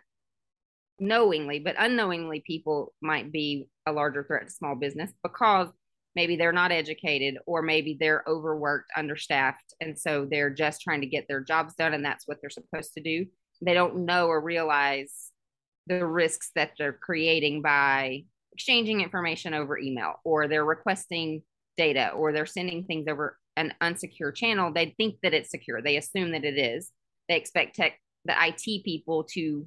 knowingly 0.99 1.57
but 1.57 1.75
unknowingly 1.79 2.43
people 2.45 2.93
might 3.01 3.31
be 3.31 3.67
a 3.87 3.91
larger 3.91 4.23
threat 4.23 4.45
to 4.45 4.53
small 4.53 4.75
business 4.75 5.11
because 5.23 5.69
maybe 6.15 6.35
they're 6.35 6.51
not 6.51 6.71
educated 6.71 7.37
or 7.45 7.61
maybe 7.61 7.97
they're 7.99 8.23
overworked 8.27 8.91
understaffed 8.95 9.73
and 9.81 9.97
so 9.97 10.27
they're 10.29 10.49
just 10.49 10.81
trying 10.81 11.01
to 11.01 11.07
get 11.07 11.25
their 11.27 11.41
jobs 11.41 11.73
done 11.75 11.93
and 11.93 12.05
that's 12.05 12.27
what 12.27 12.37
they're 12.41 12.49
supposed 12.49 12.93
to 12.93 13.01
do. 13.01 13.25
They 13.61 13.73
don't 13.73 14.05
know 14.05 14.27
or 14.27 14.41
realize 14.41 15.29
the 15.87 16.05
risks 16.05 16.51
that 16.55 16.71
they're 16.77 16.93
creating 16.93 17.61
by 17.61 18.23
exchanging 18.53 19.01
information 19.01 19.53
over 19.53 19.77
email 19.77 20.15
or 20.23 20.47
they're 20.47 20.65
requesting 20.65 21.41
data 21.77 22.09
or 22.09 22.31
they're 22.31 22.45
sending 22.45 22.83
things 22.83 23.07
over 23.07 23.37
an 23.57 23.73
unsecure 23.81 24.33
channel. 24.33 24.71
They 24.71 24.93
think 24.97 25.15
that 25.23 25.33
it's 25.33 25.51
secure. 25.51 25.81
They 25.81 25.97
assume 25.97 26.31
that 26.31 26.45
it 26.45 26.57
is. 26.57 26.91
They 27.27 27.35
expect 27.35 27.75
tech 27.75 27.99
the 28.25 28.35
IT 28.39 28.85
people 28.85 29.25
to 29.33 29.65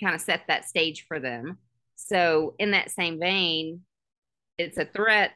kind 0.00 0.14
of 0.14 0.20
set 0.20 0.42
that 0.48 0.68
stage 0.68 1.04
for 1.08 1.18
them. 1.18 1.58
So 1.96 2.54
in 2.58 2.70
that 2.72 2.90
same 2.90 3.18
vein 3.18 3.80
it's 4.58 4.78
a 4.78 4.84
threat 4.84 5.32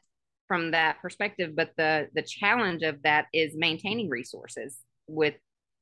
from 0.48 0.72
that 0.72 1.00
perspective 1.00 1.54
but 1.56 1.70
the 1.76 2.08
the 2.14 2.22
challenge 2.22 2.82
of 2.82 3.00
that 3.02 3.26
is 3.32 3.54
maintaining 3.54 4.08
resources. 4.08 4.78
With 5.06 5.34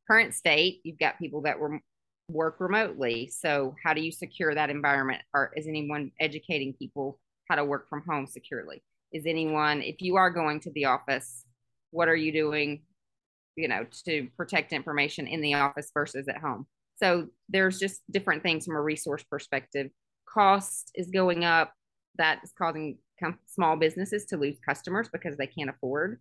current 0.09 0.35
state 0.35 0.81
you've 0.85 0.99
got 0.99 1.19
people 1.19 1.43
that 1.43 1.59
were 1.59 1.81
work 2.29 2.61
remotely. 2.61 3.27
So 3.27 3.75
how 3.85 3.93
do 3.93 4.01
you 4.01 4.13
secure 4.13 4.55
that 4.55 4.71
environment? 4.71 5.23
Or 5.35 5.53
is 5.57 5.67
anyone 5.67 6.13
educating 6.21 6.75
people 6.75 7.19
how 7.49 7.57
to 7.57 7.65
work 7.65 7.89
from 7.89 8.05
home 8.09 8.27
securely? 8.27 8.83
Is 9.13 9.25
anyone 9.27 9.83
if 9.83 10.01
you 10.01 10.17
are 10.17 10.31
going 10.31 10.61
to 10.61 10.71
the 10.73 10.87
office 10.87 11.45
what 11.93 12.07
are 12.07 12.17
you 12.17 12.31
doing 12.33 12.83
you 13.57 13.67
know 13.67 13.85
to 14.07 14.29
protect 14.37 14.73
information 14.73 15.27
in 15.27 15.41
the 15.41 15.55
office 15.55 15.91
versus 15.93 16.29
at 16.29 16.39
home? 16.39 16.67
So 17.01 17.29
there's 17.49 17.79
just 17.79 18.03
different 18.11 18.43
things 18.43 18.67
from 18.67 18.77
a 18.77 18.83
resource 18.83 19.25
perspective. 19.25 19.91
Cost 20.29 20.91
is 20.95 21.09
going 21.09 21.45
up. 21.45 21.73
That 22.19 22.41
is 22.45 22.53
causing 22.57 22.99
com- 23.21 23.39
small 23.47 23.77
businesses 23.77 24.25
to 24.27 24.37
lose 24.37 24.57
customers 24.67 25.09
because 25.13 25.37
they 25.37 25.47
can't 25.47 25.71
afford 25.71 26.21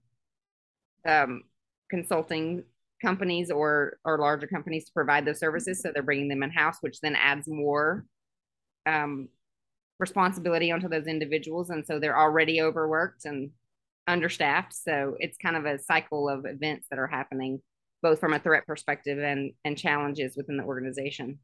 um, 1.07 1.43
consulting 1.89 2.63
companies 3.01 3.49
or 3.49 3.97
or 4.03 4.17
larger 4.17 4.47
companies 4.47 4.85
to 4.85 4.91
provide 4.93 5.25
those 5.25 5.39
services. 5.39 5.81
So 5.81 5.91
they're 5.93 6.03
bringing 6.03 6.27
them 6.27 6.43
in 6.43 6.51
house 6.51 6.77
which 6.81 6.99
then 7.01 7.15
adds 7.15 7.47
more 7.47 8.05
um, 8.85 9.29
responsibility 9.99 10.71
onto 10.71 10.89
those 10.89 11.07
individuals. 11.07 11.69
And 11.69 11.85
so 11.85 11.99
they're 11.99 12.17
already 12.17 12.61
overworked 12.61 13.25
and 13.25 13.51
understaffed. 14.07 14.73
So 14.73 15.15
it's 15.19 15.37
kind 15.37 15.55
of 15.55 15.65
a 15.65 15.79
cycle 15.79 16.29
of 16.29 16.45
events 16.45 16.87
that 16.89 16.99
are 16.99 17.07
happening 17.07 17.61
both 18.01 18.19
from 18.19 18.33
a 18.33 18.39
threat 18.39 18.65
perspective 18.65 19.19
and 19.19 19.53
and 19.65 19.77
challenges 19.77 20.35
within 20.35 20.57
the 20.57 20.63
organization 20.63 21.39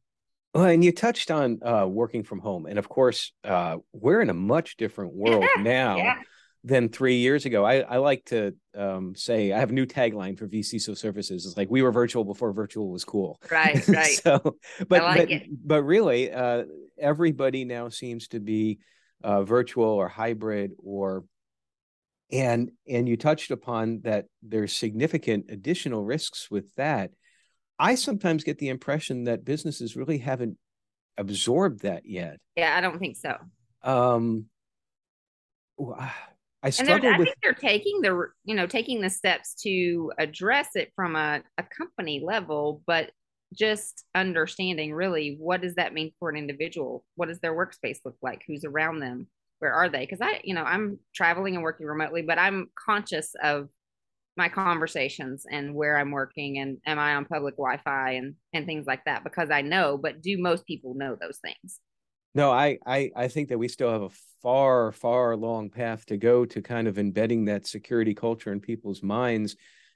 well, 0.55 0.65
and 0.65 0.81
you 0.83 0.93
touched 0.93 1.31
on 1.31 1.59
uh, 1.61 1.85
working 1.85 2.23
from 2.23 2.39
home, 2.39 2.65
and 2.65 2.79
of 2.79 2.87
course, 2.87 3.33
uh, 3.43 3.77
we're 3.91 4.21
in 4.21 4.29
a 4.29 4.33
much 4.33 4.77
different 4.77 5.13
world 5.15 5.45
now 5.59 5.97
yeah. 5.97 6.15
than 6.63 6.87
three 6.87 7.17
years 7.17 7.45
ago. 7.45 7.65
I, 7.65 7.79
I 7.79 7.97
like 7.97 8.23
to 8.27 8.55
um, 8.73 9.15
say 9.15 9.51
I 9.51 9.59
have 9.59 9.71
a 9.71 9.73
new 9.73 9.85
tagline 9.85 10.37
for 10.37 10.47
vCISO 10.47 10.97
services. 10.97 11.45
It's 11.45 11.57
like 11.57 11.69
we 11.69 11.81
were 11.81 11.91
virtual 11.91 12.23
before 12.23 12.53
virtual 12.53 12.89
was 12.89 13.03
cool. 13.03 13.37
Right, 13.51 13.85
right. 13.89 14.15
so, 14.23 14.55
but 14.87 15.03
like 15.03 15.27
but, 15.27 15.41
but 15.65 15.83
really, 15.83 16.31
uh, 16.31 16.63
everybody 16.97 17.65
now 17.65 17.89
seems 17.89 18.29
to 18.29 18.39
be 18.39 18.79
uh, 19.25 19.43
virtual 19.43 19.89
or 19.89 20.07
hybrid 20.07 20.71
or 20.81 21.25
and 22.31 22.71
and 22.87 23.09
you 23.09 23.17
touched 23.17 23.51
upon 23.51 24.01
that 24.03 24.27
there's 24.41 24.73
significant 24.73 25.47
additional 25.49 26.03
risks 26.03 26.49
with 26.49 26.65
that. 26.75 27.11
I 27.77 27.95
sometimes 27.95 28.43
get 28.43 28.57
the 28.57 28.69
impression 28.69 29.25
that 29.25 29.45
businesses 29.45 29.95
really 29.95 30.19
haven't 30.19 30.57
absorbed 31.17 31.81
that 31.81 32.05
yet. 32.05 32.39
Yeah, 32.55 32.75
I 32.75 32.81
don't 32.81 32.99
think 32.99 33.17
so. 33.17 33.37
Um, 33.83 34.45
I 36.63 36.69
struggle 36.69 37.13
I 37.13 37.17
with. 37.17 37.27
think 37.27 37.37
they're 37.43 37.53
taking 37.53 38.01
the 38.01 38.27
you 38.43 38.55
know 38.55 38.65
taking 38.65 39.01
the 39.01 39.09
steps 39.09 39.53
to 39.63 40.11
address 40.17 40.69
it 40.75 40.91
from 40.95 41.15
a, 41.15 41.41
a 41.57 41.63
company 41.63 42.21
level, 42.25 42.81
but 42.87 43.11
just 43.53 44.03
understanding 44.15 44.93
really 44.93 45.37
what 45.39 45.61
does 45.61 45.75
that 45.75 45.93
mean 45.93 46.11
for 46.19 46.29
an 46.29 46.37
individual? 46.37 47.03
What 47.15 47.27
does 47.27 47.39
their 47.39 47.53
workspace 47.53 47.99
look 48.05 48.17
like? 48.21 48.43
Who's 48.47 48.65
around 48.65 48.99
them? 48.99 49.27
Where 49.59 49.73
are 49.73 49.89
they? 49.89 49.99
Because 49.99 50.21
I 50.21 50.41
you 50.43 50.55
know 50.55 50.63
I'm 50.63 50.99
traveling 51.13 51.55
and 51.55 51.63
working 51.63 51.85
remotely, 51.85 52.21
but 52.21 52.39
I'm 52.39 52.69
conscious 52.75 53.35
of 53.43 53.69
my 54.37 54.49
conversations 54.49 55.45
and 55.49 55.73
where 55.73 55.97
I'm 55.97 56.11
working 56.11 56.59
and 56.59 56.77
am 56.85 56.99
I 56.99 57.15
on 57.15 57.25
public 57.25 57.55
Wi-Fi 57.55 58.11
and 58.11 58.35
and 58.53 58.65
things 58.65 58.85
like 58.85 59.05
that 59.05 59.23
because 59.23 59.49
I 59.49 59.61
know. 59.61 59.97
But 59.97 60.21
do 60.21 60.37
most 60.37 60.65
people 60.65 60.93
know 60.93 61.17
those 61.19 61.39
things? 61.39 61.79
No, 62.33 62.51
I, 62.51 62.79
I 62.85 63.11
I 63.15 63.27
think 63.29 63.49
that 63.49 63.57
we 63.57 63.67
still 63.67 63.91
have 63.91 64.01
a 64.01 64.09
far, 64.41 64.91
far 64.91 65.35
long 65.35 65.69
path 65.69 66.05
to 66.07 66.17
go 66.17 66.45
to 66.45 66.61
kind 66.61 66.87
of 66.87 66.99
embedding 66.99 67.45
that 67.45 67.65
security 67.65 68.13
culture 68.13 68.51
in 68.51 68.59
people's 68.59 69.01
minds 69.01 69.55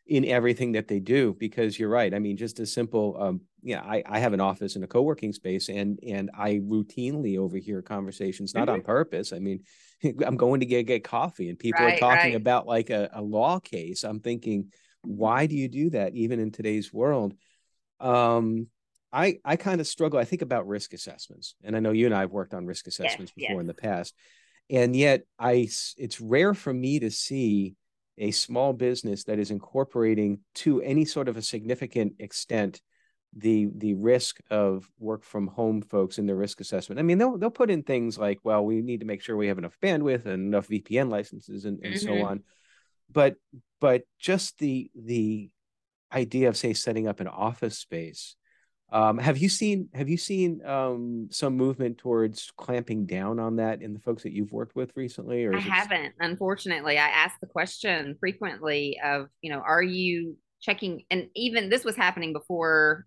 in 0.09 0.25
everything 0.25 0.73
that 0.73 0.87
they 0.87 0.99
do. 0.99 1.35
Because 1.39 1.79
you're 1.79 1.89
right. 1.89 2.13
I 2.13 2.19
mean, 2.19 2.35
just 2.35 2.59
a 2.59 2.65
simple, 2.65 3.15
um, 3.19 3.41
yeah, 3.61 3.81
I, 3.81 4.03
I 4.05 4.19
have 4.19 4.33
an 4.33 4.41
office 4.41 4.75
in 4.75 4.83
a 4.83 4.87
co-working 4.87 5.31
space, 5.31 5.69
and 5.69 5.99
and 6.05 6.29
I 6.37 6.55
routinely 6.55 7.37
overhear 7.37 7.81
conversations, 7.81 8.53
not 8.53 8.67
mm-hmm. 8.67 8.75
on 8.75 8.81
purpose. 8.81 9.31
I 9.31 9.39
mean, 9.39 9.63
I'm 10.25 10.37
going 10.37 10.59
to 10.61 10.65
get 10.65 10.87
get 10.87 11.03
coffee, 11.03 11.49
and 11.49 11.57
people 11.57 11.85
right, 11.85 11.95
are 11.95 11.99
talking 11.99 12.31
right. 12.31 12.41
about 12.41 12.67
like 12.67 12.89
a, 12.89 13.09
a 13.13 13.21
law 13.21 13.59
case. 13.59 14.03
I'm 14.03 14.19
thinking, 14.19 14.71
why 15.03 15.45
do 15.45 15.55
you 15.55 15.67
do 15.67 15.91
that, 15.91 16.15
even 16.15 16.39
in 16.39 16.51
today's 16.51 16.91
world? 16.91 17.33
Um, 17.99 18.67
I 19.13 19.37
I 19.45 19.55
kind 19.55 19.79
of 19.79 19.87
struggle. 19.87 20.19
I 20.19 20.25
think 20.25 20.41
about 20.41 20.67
risk 20.67 20.93
assessments, 20.93 21.55
and 21.63 21.75
I 21.75 21.79
know 21.79 21.91
you 21.91 22.07
and 22.07 22.15
I 22.15 22.21
have 22.21 22.31
worked 22.31 22.53
on 22.53 22.65
risk 22.65 22.87
assessments 22.87 23.31
yes, 23.35 23.47
before 23.47 23.61
yes. 23.61 23.61
in 23.61 23.67
the 23.67 23.73
past, 23.73 24.15
and 24.69 24.95
yet 24.95 25.23
I 25.37 25.69
it's 25.97 26.19
rare 26.19 26.53
for 26.53 26.73
me 26.73 26.99
to 26.99 27.11
see 27.11 27.75
a 28.19 28.31
small 28.31 28.73
business 28.73 29.23
that 29.23 29.39
is 29.39 29.49
incorporating 29.49 30.39
to 30.53 30.81
any 30.81 31.05
sort 31.05 31.27
of 31.27 31.37
a 31.37 31.41
significant 31.41 32.13
extent 32.19 32.81
the 33.35 33.69
the 33.75 33.93
risk 33.93 34.39
of 34.49 34.89
work 34.99 35.23
from 35.23 35.47
home 35.47 35.81
folks 35.81 36.17
in 36.17 36.25
their 36.25 36.35
risk 36.35 36.61
assessment. 36.61 36.99
I 36.99 37.03
mean, 37.03 37.17
they'll 37.17 37.37
they'll 37.37 37.49
put 37.49 37.69
in 37.69 37.83
things 37.83 38.17
like, 38.17 38.39
well, 38.43 38.65
we 38.65 38.81
need 38.81 39.01
to 39.01 39.05
make 39.05 39.21
sure 39.21 39.35
we 39.35 39.47
have 39.47 39.57
enough 39.57 39.77
bandwidth 39.81 40.25
and 40.25 40.47
enough 40.47 40.67
VPN 40.67 41.09
licenses 41.09 41.65
and, 41.65 41.79
and 41.83 41.95
mm-hmm. 41.95 42.05
so 42.05 42.25
on. 42.25 42.43
But 43.11 43.35
but 43.79 44.03
just 44.19 44.57
the 44.57 44.89
the 44.95 45.49
idea 46.11 46.49
of 46.49 46.57
say 46.57 46.73
setting 46.73 47.07
up 47.07 47.19
an 47.19 47.27
office 47.27 47.77
space 47.77 48.35
um, 48.91 49.17
have 49.19 49.37
you 49.37 49.49
seen 49.49 49.89
have 49.93 50.09
you 50.09 50.17
seen 50.17 50.65
um, 50.65 51.27
some 51.31 51.55
movement 51.55 51.97
towards 51.97 52.51
clamping 52.57 53.05
down 53.05 53.39
on 53.39 53.57
that 53.57 53.81
in 53.81 53.93
the 53.93 53.99
folks 53.99 54.23
that 54.23 54.33
you've 54.33 54.51
worked 54.51 54.75
with 54.75 54.91
recently? 54.95 55.45
Or 55.45 55.55
I 55.55 55.59
haven't, 55.59 56.05
it... 56.05 56.13
unfortunately. 56.19 56.97
I 56.97 57.07
ask 57.07 57.39
the 57.39 57.47
question 57.47 58.15
frequently 58.19 58.99
of, 59.03 59.27
you 59.41 59.51
know, 59.51 59.59
are 59.59 59.83
you 59.83 60.37
checking? 60.61 61.03
And 61.11 61.27
even 61.35 61.69
this 61.69 61.83
was 61.83 61.95
happening 61.95 62.33
before 62.33 63.05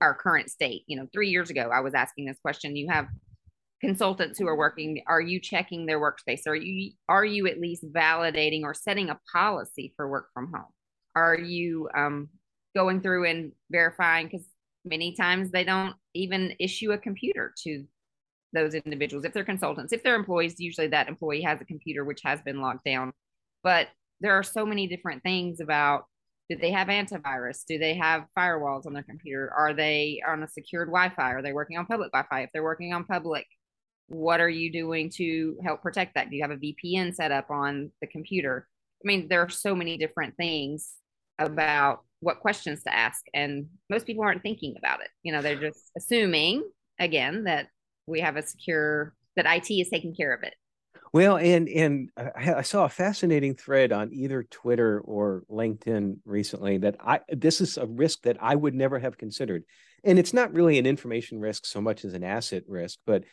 our 0.00 0.14
current 0.14 0.50
state. 0.50 0.82
You 0.88 0.96
know, 0.96 1.06
three 1.12 1.28
years 1.28 1.50
ago, 1.50 1.70
I 1.72 1.80
was 1.80 1.94
asking 1.94 2.26
this 2.26 2.38
question. 2.40 2.74
You 2.74 2.88
have 2.90 3.06
consultants 3.80 4.38
who 4.38 4.48
are 4.48 4.56
working. 4.56 5.02
Are 5.06 5.20
you 5.20 5.38
checking 5.40 5.86
their 5.86 6.00
workspace? 6.00 6.48
Are 6.48 6.56
you 6.56 6.92
are 7.08 7.24
you 7.24 7.46
at 7.46 7.60
least 7.60 7.84
validating 7.92 8.62
or 8.62 8.74
setting 8.74 9.10
a 9.10 9.20
policy 9.32 9.92
for 9.96 10.08
work 10.08 10.28
from 10.34 10.52
home? 10.52 10.72
Are 11.14 11.38
you 11.38 11.88
um, 11.96 12.28
going 12.74 13.00
through 13.00 13.26
and 13.26 13.52
verifying 13.70 14.26
because 14.26 14.46
many 14.86 15.14
times 15.14 15.50
they 15.50 15.64
don't 15.64 15.94
even 16.14 16.54
issue 16.58 16.92
a 16.92 16.98
computer 16.98 17.52
to 17.64 17.84
those 18.52 18.74
individuals. 18.74 19.24
If 19.24 19.32
they're 19.32 19.44
consultants 19.44 19.92
if 19.92 20.02
they're 20.02 20.14
employees 20.14 20.58
usually 20.58 20.86
that 20.88 21.08
employee 21.08 21.42
has 21.42 21.60
a 21.60 21.64
computer 21.64 22.04
which 22.04 22.22
has 22.24 22.40
been 22.42 22.60
locked 22.60 22.84
down. 22.84 23.12
But 23.62 23.88
there 24.20 24.32
are 24.32 24.42
so 24.42 24.64
many 24.64 24.86
different 24.86 25.22
things 25.22 25.60
about 25.60 26.04
do 26.48 26.56
they 26.56 26.70
have 26.70 26.86
antivirus? 26.86 27.64
Do 27.66 27.76
they 27.76 27.94
have 27.94 28.26
firewalls 28.38 28.86
on 28.86 28.92
their 28.92 29.02
computer? 29.02 29.52
Are 29.56 29.74
they 29.74 30.22
on 30.26 30.44
a 30.44 30.48
secured 30.48 30.88
wi-fi? 30.88 31.32
Are 31.32 31.42
they 31.42 31.52
working 31.52 31.76
on 31.76 31.86
public 31.86 32.12
wi-fi? 32.12 32.42
If 32.42 32.50
they're 32.52 32.62
working 32.62 32.94
on 32.94 33.04
public 33.04 33.46
what 34.08 34.40
are 34.40 34.48
you 34.48 34.70
doing 34.70 35.10
to 35.10 35.58
help 35.64 35.82
protect 35.82 36.14
that? 36.14 36.30
Do 36.30 36.36
you 36.36 36.42
have 36.42 36.52
a 36.52 36.56
vpn 36.56 37.12
set 37.12 37.32
up 37.32 37.50
on 37.50 37.90
the 38.00 38.06
computer? 38.06 38.68
I 39.04 39.06
mean 39.06 39.28
there 39.28 39.42
are 39.42 39.48
so 39.48 39.74
many 39.74 39.98
different 39.98 40.36
things 40.36 40.92
about 41.38 42.04
what 42.20 42.40
questions 42.40 42.82
to 42.84 42.94
ask 42.94 43.22
and 43.34 43.66
most 43.90 44.06
people 44.06 44.24
aren't 44.24 44.42
thinking 44.42 44.74
about 44.78 45.00
it. 45.00 45.08
You 45.22 45.32
know 45.32 45.42
they're 45.42 45.60
just 45.60 45.90
assuming 45.96 46.64
again 46.98 47.44
that 47.44 47.68
we 48.06 48.20
have 48.20 48.36
a 48.36 48.42
secure 48.42 49.14
that 49.36 49.46
it 49.46 49.70
is 49.74 49.90
taking 49.90 50.14
care 50.14 50.32
of 50.34 50.42
it. 50.42 50.54
Well 51.12 51.36
and 51.36 51.68
and 51.68 52.10
i 52.36 52.62
saw 52.62 52.84
a 52.84 52.90
fascinating 52.90 53.54
thread 53.54 53.92
on 53.92 54.12
either 54.12 54.42
twitter 54.42 55.00
or 55.00 55.44
linkedin 55.50 56.18
recently 56.24 56.78
that 56.78 56.96
i 57.00 57.20
this 57.28 57.60
is 57.60 57.78
a 57.78 57.86
risk 57.86 58.22
that 58.22 58.36
i 58.40 58.54
would 58.54 58.74
never 58.74 58.98
have 58.98 59.18
considered. 59.18 59.64
And 60.04 60.18
it's 60.18 60.32
not 60.32 60.52
really 60.52 60.78
an 60.78 60.86
information 60.86 61.40
risk 61.40 61.66
so 61.66 61.80
much 61.80 62.04
as 62.04 62.14
an 62.14 62.24
asset 62.24 62.64
risk 62.68 62.98
but 63.06 63.24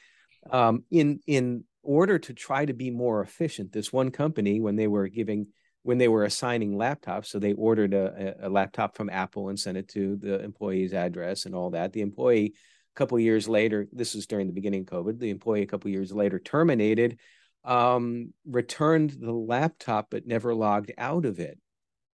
um, 0.52 0.84
in 0.92 1.20
in 1.26 1.64
order 1.84 2.20
to 2.20 2.34
try 2.34 2.66
to 2.66 2.74
be 2.74 2.90
more 2.90 3.22
efficient 3.22 3.72
this 3.72 3.92
one 3.92 4.12
company 4.12 4.60
when 4.60 4.76
they 4.76 4.88
were 4.88 5.08
giving 5.08 5.48
when 5.84 5.98
they 5.98 6.08
were 6.08 6.24
assigning 6.24 6.76
laptops. 6.76 7.28
So 7.28 7.40
they 7.40 7.54
ordered 7.54 7.94
a, 7.94 8.48
a 8.48 8.50
laptop 8.50 8.96
from 8.96 9.10
Apple 9.10 9.50
and 9.50 9.60
sent 9.60 9.78
it 9.78 9.90
to 9.90 10.16
the 10.16 10.42
employee's 10.42 10.94
address 10.94 11.46
and 11.46 11.54
all 11.54 11.72
that. 11.72 11.94
The 11.94 12.02
employee, 12.02 12.54
a 12.96 12.98
couple 12.98 13.20
years 13.20 13.48
later, 13.48 13.88
this 13.92 14.16
was 14.16 14.26
during 14.26 14.48
the 14.48 14.54
beginning 14.54 14.82
of 14.82 14.88
COVID. 14.88 15.20
The 15.20 15.30
employee, 15.30 15.62
a 15.62 15.68
couple 15.68 15.92
years 15.92 16.12
later, 16.12 16.40
terminated, 16.40 17.20
um, 17.66 18.34
returned 18.46 19.12
the 19.12 19.32
laptop 19.32 20.08
but 20.10 20.26
never 20.26 20.56
logged 20.56 20.92
out 20.98 21.26
of 21.26 21.40
it. 21.40 21.60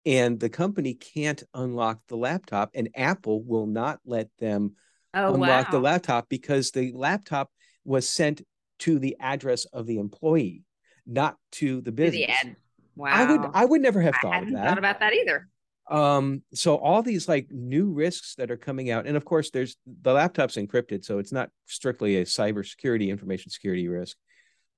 And 0.05 0.39
the 0.39 0.49
company 0.49 0.93
can't 0.93 1.43
unlock 1.53 1.99
the 2.07 2.17
laptop, 2.17 2.71
and 2.73 2.89
Apple 2.95 3.43
will 3.43 3.67
not 3.67 3.99
let 4.05 4.29
them 4.39 4.75
oh, 5.13 5.33
unlock 5.33 5.65
wow. 5.65 5.71
the 5.71 5.79
laptop 5.79 6.29
because 6.29 6.71
the 6.71 6.91
laptop 6.93 7.51
was 7.83 8.07
sent 8.07 8.41
to 8.79 8.97
the 8.97 9.17
address 9.19 9.65
of 9.65 9.85
the 9.85 9.99
employee, 9.99 10.63
not 11.05 11.35
to 11.53 11.81
the 11.81 11.91
business. 11.91 12.21
To 12.21 12.27
the 12.27 12.49
ad- 12.49 12.55
Wow. 12.99 13.11
I 13.11 13.31
would 13.31 13.51
I 13.53 13.65
would 13.65 13.81
never 13.81 14.01
have 14.01 14.13
thought 14.21 14.33
I 14.33 14.35
hadn't 14.39 14.49
of 14.49 14.55
that. 14.55 14.67
Thought 14.67 14.77
about 14.77 14.99
that 14.99 15.13
either. 15.13 15.47
Um, 15.89 16.43
so 16.53 16.75
all 16.75 17.01
these 17.01 17.29
like 17.29 17.47
new 17.49 17.93
risks 17.93 18.35
that 18.35 18.51
are 18.51 18.57
coming 18.57 18.91
out, 18.91 19.07
and 19.07 19.15
of 19.15 19.23
course, 19.23 19.51
there's 19.51 19.77
the 20.01 20.11
laptop's 20.11 20.57
encrypted, 20.57 21.05
so 21.05 21.17
it's 21.17 21.31
not 21.31 21.49
strictly 21.65 22.17
a 22.17 22.25
cybersecurity 22.25 23.07
information 23.07 23.51
security 23.51 23.87
risk. 23.87 24.17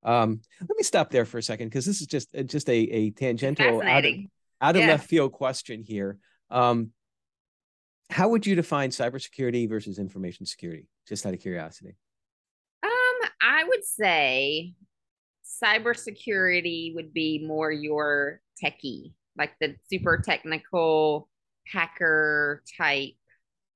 Um, 0.03 0.41
let 0.59 0.77
me 0.77 0.83
stop 0.83 1.09
there 1.09 1.25
for 1.25 1.39
a 1.39 1.41
second 1.41 1.69
because 1.69 1.83
this 1.83 1.99
is 1.99 2.05
just 2.05 2.35
uh, 2.35 2.43
just 2.43 2.69
a 2.69 2.75
a 2.75 3.09
tangential 3.09 3.81
out 3.81 4.05
of, 4.05 4.15
out 4.61 4.75
of 4.75 4.81
yeah. 4.83 4.89
left 4.89 5.07
field 5.07 5.31
question 5.31 5.81
here. 5.81 6.19
Um, 6.51 6.91
how 8.11 8.29
would 8.29 8.45
you 8.45 8.53
define 8.53 8.91
cybersecurity 8.91 9.67
versus 9.67 9.97
information 9.97 10.45
security? 10.45 10.87
Just 11.07 11.25
out 11.25 11.33
of 11.33 11.39
curiosity. 11.39 11.95
Um, 12.83 13.29
I 13.41 13.63
would 13.67 13.83
say 13.83 14.73
cybersecurity 15.63 16.95
would 16.95 17.13
be 17.13 17.43
more 17.45 17.71
your 17.71 18.41
techie, 18.63 19.13
like 19.37 19.51
the 19.59 19.75
super 19.89 20.21
technical 20.23 21.29
hacker 21.67 22.63
type 22.77 23.13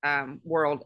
um, 0.03 0.41
world. 0.43 0.83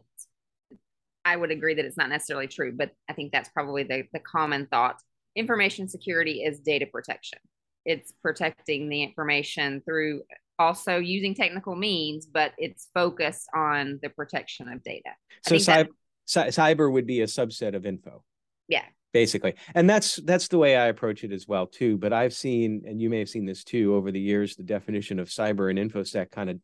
I 1.24 1.36
would 1.36 1.50
agree 1.50 1.74
that 1.74 1.84
it's 1.84 1.96
not 1.96 2.08
necessarily 2.08 2.46
true, 2.46 2.72
but 2.72 2.92
I 3.08 3.12
think 3.12 3.32
that's 3.32 3.50
probably 3.50 3.82
the, 3.82 4.04
the 4.12 4.20
common 4.20 4.66
thought. 4.66 4.96
Information 5.36 5.88
security 5.88 6.42
is 6.42 6.60
data 6.60 6.86
protection. 6.86 7.38
It's 7.84 8.12
protecting 8.22 8.88
the 8.88 9.02
information 9.02 9.82
through 9.84 10.22
also 10.58 10.98
using 10.98 11.34
technical 11.34 11.74
means, 11.74 12.26
but 12.26 12.52
it's 12.58 12.88
focused 12.94 13.48
on 13.54 13.98
the 14.02 14.10
protection 14.10 14.68
of 14.68 14.82
data. 14.82 15.10
So 15.46 15.54
cyber, 15.56 15.88
cyber 16.26 16.92
would 16.92 17.06
be 17.06 17.22
a 17.22 17.26
subset 17.26 17.74
of 17.74 17.86
info. 17.86 18.22
Yeah, 18.68 18.84
basically 19.12 19.54
and 19.74 19.88
that's 19.88 20.16
that's 20.16 20.48
the 20.48 20.58
way 20.58 20.76
i 20.76 20.86
approach 20.86 21.24
it 21.24 21.32
as 21.32 21.48
well 21.48 21.66
too 21.66 21.96
but 21.98 22.12
i've 22.12 22.32
seen 22.32 22.82
and 22.86 23.00
you 23.00 23.10
may 23.10 23.18
have 23.18 23.28
seen 23.28 23.44
this 23.44 23.64
too 23.64 23.94
over 23.94 24.10
the 24.10 24.20
years 24.20 24.56
the 24.56 24.62
definition 24.62 25.18
of 25.18 25.28
cyber 25.28 25.68
and 25.70 25.78
infosec 25.78 26.30
kind 26.30 26.50
of 26.50 26.58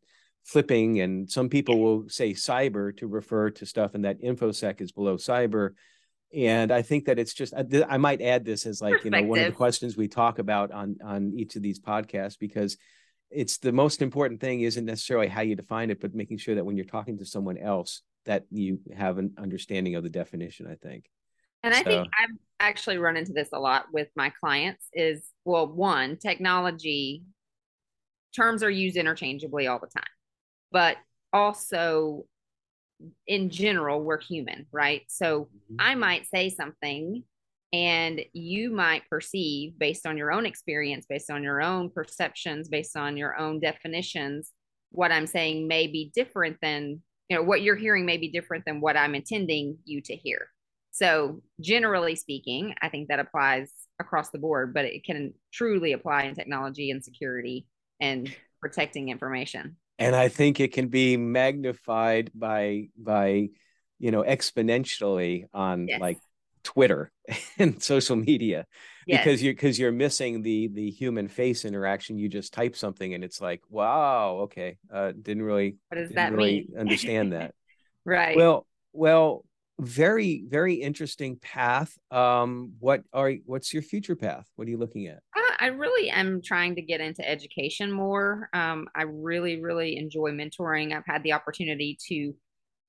flipping 0.45 1.01
and 1.01 1.29
some 1.29 1.49
people 1.49 1.79
will 1.79 2.09
say 2.09 2.33
cyber 2.33 2.97
to 2.97 3.09
refer 3.09 3.51
to 3.51 3.67
stuff 3.67 3.95
and 3.95 4.05
that 4.05 4.23
infosec 4.23 4.81
is 4.81 4.93
below 4.93 5.17
cyber 5.17 5.71
and 6.35 6.73
I 6.73 6.83
think 6.83 7.05
that 7.07 7.19
it's 7.19 7.35
just 7.35 7.55
uh, 7.55 7.65
I 7.89 7.99
might 7.99 8.21
add 8.21 8.45
this 8.45 8.67
as 8.67 8.83
like 8.83 9.05
you 9.05 9.11
know 9.11 9.23
one 9.23 9.39
of 9.39 9.47
the 9.47 9.53
questions 9.53 9.97
we 9.97 10.09
talk 10.09 10.39
about 10.39 10.73
on 10.73 10.97
on 11.05 11.33
each 11.37 11.57
of 11.57 11.63
these 11.63 11.79
podcasts 11.79 12.39
because 12.39 12.77
it's 13.31 13.59
the 13.59 13.73
most 13.73 14.03
important 14.03 14.41
thing 14.41 14.61
isn't 14.61 14.85
necessarily 14.85 15.29
how 15.29 15.41
you 15.41 15.57
define 15.57 15.91
it, 15.91 16.01
but 16.01 16.15
making 16.15 16.39
sure 16.39 16.55
that 16.55 16.65
when 16.65 16.77
you're 16.77 16.87
talking 16.87 17.19
to 17.19 17.27
someone 17.27 17.59
else 17.59 18.03
that 18.25 18.45
you 18.51 18.81
have 18.97 19.19
an 19.19 19.35
understanding 19.39 19.95
of 19.95 20.03
the 20.03 20.11
definition. 20.11 20.67
I 20.67 20.75
think. 20.75 21.09
And 21.67 21.75
I 21.75 21.83
so. 21.83 21.91
think 21.91 22.09
I've 22.19 22.37
actually 22.61 22.99
run 22.99 23.17
into 23.17 23.33
this 23.33 23.49
a 23.53 23.59
lot 23.59 23.87
with 23.93 24.09
my 24.17 24.31
clients. 24.31 24.87
Is 24.93 25.31
well, 25.45 25.67
one 25.67 26.17
technology 26.17 27.23
terms 28.35 28.63
are 28.63 28.71
used 28.71 28.97
interchangeably 28.97 29.67
all 29.67 29.79
the 29.79 29.89
time, 29.89 30.05
but 30.71 30.97
also 31.33 32.25
in 33.27 33.51
general, 33.51 34.03
we're 34.03 34.21
human, 34.21 34.67
right? 34.73 35.03
So 35.09 35.45
mm-hmm. 35.45 35.77
I 35.79 35.95
might 35.95 36.27
say 36.27 36.51
something 36.51 37.25
and 37.73 38.21
you 38.33 38.71
might 38.71 39.03
perceive 39.11 39.79
based 39.79 40.07
on 40.07 40.17
your 40.17 40.33
own 40.33 40.47
experience, 40.47 41.05
based 41.09 41.31
on 41.31 41.43
your 41.43 41.61
own 41.61 41.91
perceptions, 41.91 42.69
based 42.69 42.97
on 42.97 43.17
your 43.17 43.37
own 43.39 43.61
definitions, 43.61 44.53
what 44.91 45.13
I'm 45.13 45.27
saying 45.27 45.67
may 45.67 45.87
be 45.89 46.11
different 46.15 46.59
than, 46.63 47.03
you 47.29 47.37
know, 47.37 47.43
what 47.43 47.63
you're 47.63 47.77
hearing 47.77 48.07
may 48.07 48.17
be 48.17 48.29
different 48.29 48.65
than 48.65 48.81
what 48.81 48.97
I'm 48.97 49.15
intending 49.15 49.79
you 49.85 50.01
to 50.03 50.15
hear. 50.15 50.49
So, 50.97 51.43
generally 51.61 52.17
speaking, 52.17 52.75
I 52.81 52.89
think 52.89 53.09
that 53.09 53.19
applies 53.19 53.71
across 54.01 54.31
the 54.31 54.39
board, 54.39 54.73
but 54.73 54.87
it 54.87 55.05
can 55.05 55.35
truly 55.53 55.93
apply 55.93 56.23
in 56.23 56.35
technology 56.35 56.91
and 56.91 57.05
security 57.05 57.67
and 58.01 58.35
protecting 58.63 59.11
information. 59.11 59.77
And 59.99 60.17
i 60.17 60.29
think 60.29 60.59
it 60.59 60.73
can 60.73 60.89
be 60.89 61.19
magnified 61.19 62.31
by 62.35 62.89
by 62.97 63.49
you 63.99 64.11
know 64.11 64.23
exponentially 64.23 65.45
on 65.53 65.89
yes. 65.89 66.01
like 66.01 66.19
twitter 66.63 67.13
and 67.59 67.83
social 67.83 68.17
media. 68.17 68.65
Yes. 69.07 69.21
because 69.21 69.43
you're 69.43 69.53
because 69.53 69.79
you're 69.79 69.93
missing 69.93 70.43
the 70.43 70.69
the 70.69 70.91
human 70.91 71.29
face 71.29 71.67
interaction. 71.67 72.19
You 72.19 72.31
just 72.31 72.55
type 72.55 72.75
something 72.75 73.13
and 73.13 73.23
it's 73.23 73.41
like 73.41 73.61
wow 73.69 74.39
okay 74.45 74.79
uh 74.93 75.13
didn't 75.13 75.43
really 75.43 75.77
what 75.89 75.99
does 75.99 76.11
that 76.13 76.33
really 76.33 76.67
mean? 76.71 76.79
understand 76.79 77.35
that. 77.35 77.55
Right. 78.05 78.37
Well 78.37 78.67
well 78.93 79.46
very 79.81 80.45
very 80.49 80.75
interesting 80.75 81.37
path 81.37 81.99
um 82.11 82.73
what 82.79 83.03
are 83.13 83.35
what's 83.45 83.75
your 83.75 83.83
future 83.83 84.17
path? 84.17 84.47
What 84.57 84.67
are 84.67 84.71
you 84.71 84.79
looking 84.79 85.07
at? 85.07 85.21
Uh, 85.37 85.55
i 85.59 85.67
really 85.67 86.11
am 86.11 86.41
trying 86.43 86.75
to 86.75 86.83
get 86.83 87.01
into 87.01 87.29
education 87.29 87.93
more 87.93 88.49
um 88.55 88.89
i 88.95 89.03
really 89.03 89.61
really 89.61 89.97
enjoy 89.99 90.31
mentoring 90.31 90.97
i've 90.97 91.07
had 91.07 91.23
the 91.23 91.33
opportunity 91.33 91.99
to 92.09 92.35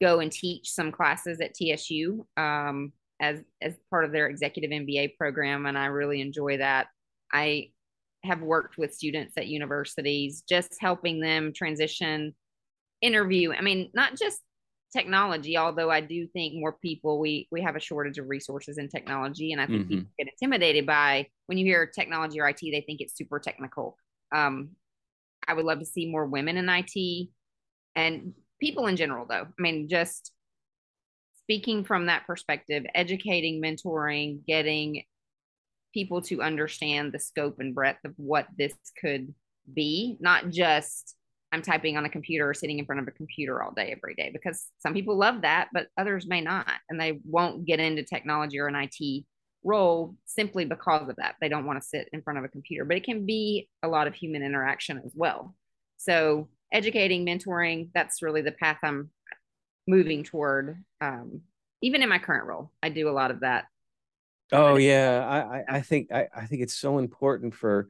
go 0.01 0.19
and 0.19 0.31
teach 0.31 0.71
some 0.71 0.91
classes 0.91 1.41
at 1.41 1.53
tsu 1.55 2.25
um 2.37 2.93
as 3.19 3.39
as 3.61 3.73
part 3.89 4.05
of 4.05 4.11
their 4.11 4.27
executive 4.27 4.71
mba 4.71 5.15
program 5.17 5.65
and 5.65 5.77
i 5.77 5.85
really 5.87 6.21
enjoy 6.21 6.57
that. 6.57 6.87
I 7.33 7.71
have 8.23 8.41
worked 8.41 8.77
with 8.77 8.93
students 8.93 9.33
at 9.37 9.47
universities 9.47 10.43
just 10.47 10.77
helping 10.79 11.19
them 11.19 11.51
transition 11.53 12.33
interview 13.01 13.51
i 13.51 13.61
mean 13.61 13.89
not 13.93 14.15
just 14.15 14.41
technology 14.91 15.57
although 15.57 15.91
i 15.91 15.99
do 15.99 16.27
think 16.27 16.53
more 16.55 16.73
people 16.81 17.19
we 17.19 17.47
we 17.51 17.61
have 17.61 17.75
a 17.75 17.79
shortage 17.79 18.17
of 18.17 18.29
resources 18.29 18.77
in 18.77 18.87
technology 18.87 19.51
and 19.51 19.61
i 19.61 19.67
think 19.67 19.81
mm-hmm. 19.81 19.89
people 19.89 20.11
get 20.17 20.29
intimidated 20.29 20.85
by 20.85 21.27
when 21.47 21.57
you 21.57 21.65
hear 21.65 21.85
technology 21.85 22.39
or 22.39 22.47
it 22.47 22.57
they 22.61 22.83
think 22.85 23.01
it's 23.01 23.17
super 23.17 23.39
technical 23.39 23.97
um 24.33 24.69
i 25.47 25.53
would 25.53 25.65
love 25.65 25.79
to 25.79 25.85
see 25.85 26.09
more 26.09 26.25
women 26.25 26.55
in 26.57 26.65
it 26.65 27.29
and 27.95 28.33
people 28.61 28.87
in 28.87 28.95
general 28.95 29.25
though 29.25 29.45
i 29.45 29.61
mean 29.61 29.89
just 29.89 30.31
speaking 31.43 31.83
from 31.83 32.05
that 32.05 32.25
perspective 32.25 32.85
educating 32.95 33.61
mentoring 33.61 34.39
getting 34.47 35.03
people 35.93 36.21
to 36.21 36.41
understand 36.41 37.11
the 37.11 37.19
scope 37.19 37.57
and 37.59 37.75
breadth 37.75 38.05
of 38.05 38.13
what 38.15 38.47
this 38.57 38.73
could 39.01 39.33
be 39.73 40.15
not 40.21 40.49
just 40.49 41.16
I'm 41.51 41.61
typing 41.61 41.97
on 41.97 42.05
a 42.05 42.09
computer 42.09 42.49
or 42.49 42.53
sitting 42.53 42.79
in 42.79 42.85
front 42.85 43.01
of 43.01 43.07
a 43.07 43.11
computer 43.11 43.63
all 43.63 43.71
day, 43.71 43.95
every 43.95 44.15
day, 44.15 44.29
because 44.33 44.65
some 44.79 44.93
people 44.93 45.17
love 45.17 45.41
that, 45.43 45.69
but 45.73 45.87
others 45.97 46.27
may 46.27 46.41
not. 46.41 46.67
And 46.89 46.99
they 46.99 47.19
won't 47.23 47.65
get 47.65 47.79
into 47.79 48.03
technology 48.03 48.59
or 48.59 48.67
an 48.67 48.75
IT 48.75 49.25
role 49.63 50.15
simply 50.25 50.65
because 50.65 51.09
of 51.09 51.15
that. 51.17 51.35
They 51.39 51.49
don't 51.49 51.65
want 51.65 51.81
to 51.81 51.87
sit 51.87 52.09
in 52.11 52.21
front 52.21 52.39
of 52.39 52.45
a 52.45 52.49
computer, 52.49 52.85
but 52.85 52.97
it 52.97 53.03
can 53.05 53.25
be 53.25 53.69
a 53.81 53.87
lot 53.87 54.07
of 54.07 54.13
human 54.15 54.43
interaction 54.43 55.01
as 55.05 55.13
well. 55.15 55.55
So, 55.97 56.49
educating, 56.71 57.25
mentoring, 57.25 57.89
that's 57.93 58.21
really 58.21 58.41
the 58.41 58.51
path 58.51 58.77
I'm 58.83 59.09
moving 59.87 60.23
toward. 60.23 60.83
Um, 61.01 61.41
even 61.81 62.03
in 62.03 62.09
my 62.09 62.19
current 62.19 62.45
role, 62.45 62.71
I 62.83 62.89
do 62.89 63.09
a 63.09 63.11
lot 63.11 63.31
of 63.31 63.41
that. 63.41 63.65
Oh 64.51 64.77
yeah, 64.77 65.25
I 65.67 65.77
I 65.77 65.81
think 65.81 66.11
I, 66.11 66.27
I 66.35 66.45
think 66.45 66.61
it's 66.61 66.75
so 66.75 66.99
important 66.99 67.53
for 67.53 67.89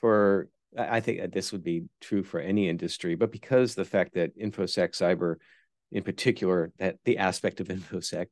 for 0.00 0.48
I 0.76 1.00
think 1.00 1.20
that 1.20 1.32
this 1.32 1.52
would 1.52 1.64
be 1.64 1.84
true 2.00 2.22
for 2.22 2.40
any 2.40 2.68
industry, 2.68 3.14
but 3.14 3.32
because 3.32 3.74
the 3.74 3.84
fact 3.84 4.14
that 4.14 4.38
infosec 4.38 4.90
cyber, 4.90 5.36
in 5.90 6.02
particular, 6.04 6.72
that 6.78 6.96
the 7.04 7.18
aspect 7.18 7.60
of 7.60 7.68
infosec 7.68 8.26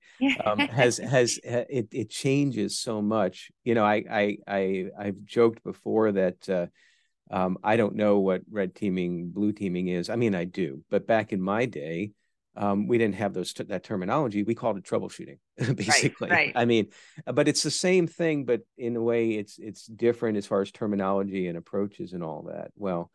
um, 0.44 0.59
has 0.59 0.98
has 0.98 1.38
it 1.42 1.88
it 1.92 2.11
changes 2.11 2.79
so 2.79 3.03
much. 3.03 3.51
You 3.64 3.74
know, 3.74 3.85
I 3.85 4.05
I 4.11 4.37
I 4.46 4.87
I've 4.98 5.24
joked 5.24 5.62
before 5.64 6.12
that. 6.12 6.48
Uh, 6.48 6.66
um, 7.31 7.59
I 7.62 7.77
don't 7.77 7.96
know 7.96 8.20
what 8.20 8.40
red 8.51 8.74
teaming, 8.74 9.29
blue 9.31 9.53
teaming 9.53 9.88
is. 9.88 10.09
I 10.09 10.16
mean, 10.16 10.35
I 10.35 10.44
do, 10.44 10.83
but 10.88 11.07
back 11.07 11.33
in 11.33 11.42
my 11.42 11.66
day, 11.66 12.12
um, 12.59 12.88
we 12.88 12.99
didn't 12.99 13.14
have 13.14 13.35
those 13.35 13.55
that 13.55 13.85
terminology. 13.85 14.42
We 14.42 14.57
called 14.57 14.79
it 14.79 14.85
troubleshooting, 14.85 15.38
basically. 15.77 16.29
Right, 16.29 16.47
right. 16.49 16.53
I 16.57 16.64
mean, 16.64 16.88
but 17.25 17.47
it's 17.47 17.62
the 17.62 17.71
same 17.71 18.09
thing, 18.09 18.44
but 18.44 18.62
in 18.77 18.97
a 18.97 19.01
way, 19.01 19.31
it's 19.31 19.59
it's 19.59 19.87
different 19.87 20.38
as 20.38 20.47
far 20.47 20.61
as 20.61 20.73
terminology 20.73 21.47
and 21.47 21.57
approaches 21.57 22.12
and 22.12 22.25
all 22.25 22.49
that. 22.49 22.73
Well, 22.75 23.12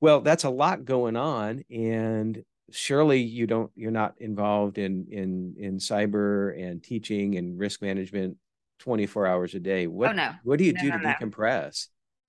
well, 0.00 0.20
that's 0.20 0.44
a 0.44 0.50
lot 0.50 0.84
going 0.84 1.16
on, 1.16 1.64
and 1.70 2.44
surely 2.70 3.20
you 3.20 3.48
don't 3.48 3.72
you're 3.74 3.90
not 3.90 4.14
involved 4.18 4.78
in 4.78 5.06
in 5.10 5.56
in 5.58 5.78
cyber 5.78 6.56
and 6.56 6.80
teaching 6.80 7.36
and 7.36 7.58
risk 7.58 7.82
management 7.82 8.36
24 8.78 9.26
hours 9.26 9.54
a 9.54 9.60
day. 9.60 9.88
What 9.88 10.10
oh, 10.10 10.12
no. 10.12 10.30
what 10.44 10.58
do 10.60 10.64
you 10.64 10.72
no, 10.74 10.82
do 10.82 10.88
no, 10.90 10.98
to 10.98 11.04
decompress? 11.04 11.88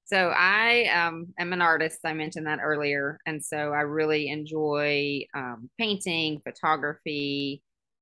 So 0.10 0.34
I 0.36 0.86
um, 0.86 1.28
am 1.38 1.54
an 1.54 1.62
artist. 1.62 2.00
I 2.04 2.14
mentioned 2.14 2.48
that 2.48 2.58
earlier, 2.64 3.20
and 3.28 3.46
so 3.46 3.74
I 3.74 3.82
really 3.82 4.30
enjoy 4.30 5.22
um, 5.36 5.70
painting, 5.78 6.42
photography. 6.44 7.62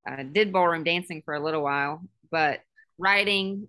Uh, 0.09 0.23
did 0.31 0.53
ballroom 0.53 0.85
dancing 0.85 1.21
for 1.25 1.33
a 1.33 1.43
little 1.43 1.61
while, 1.61 2.01
but 2.31 2.61
writing, 2.97 3.67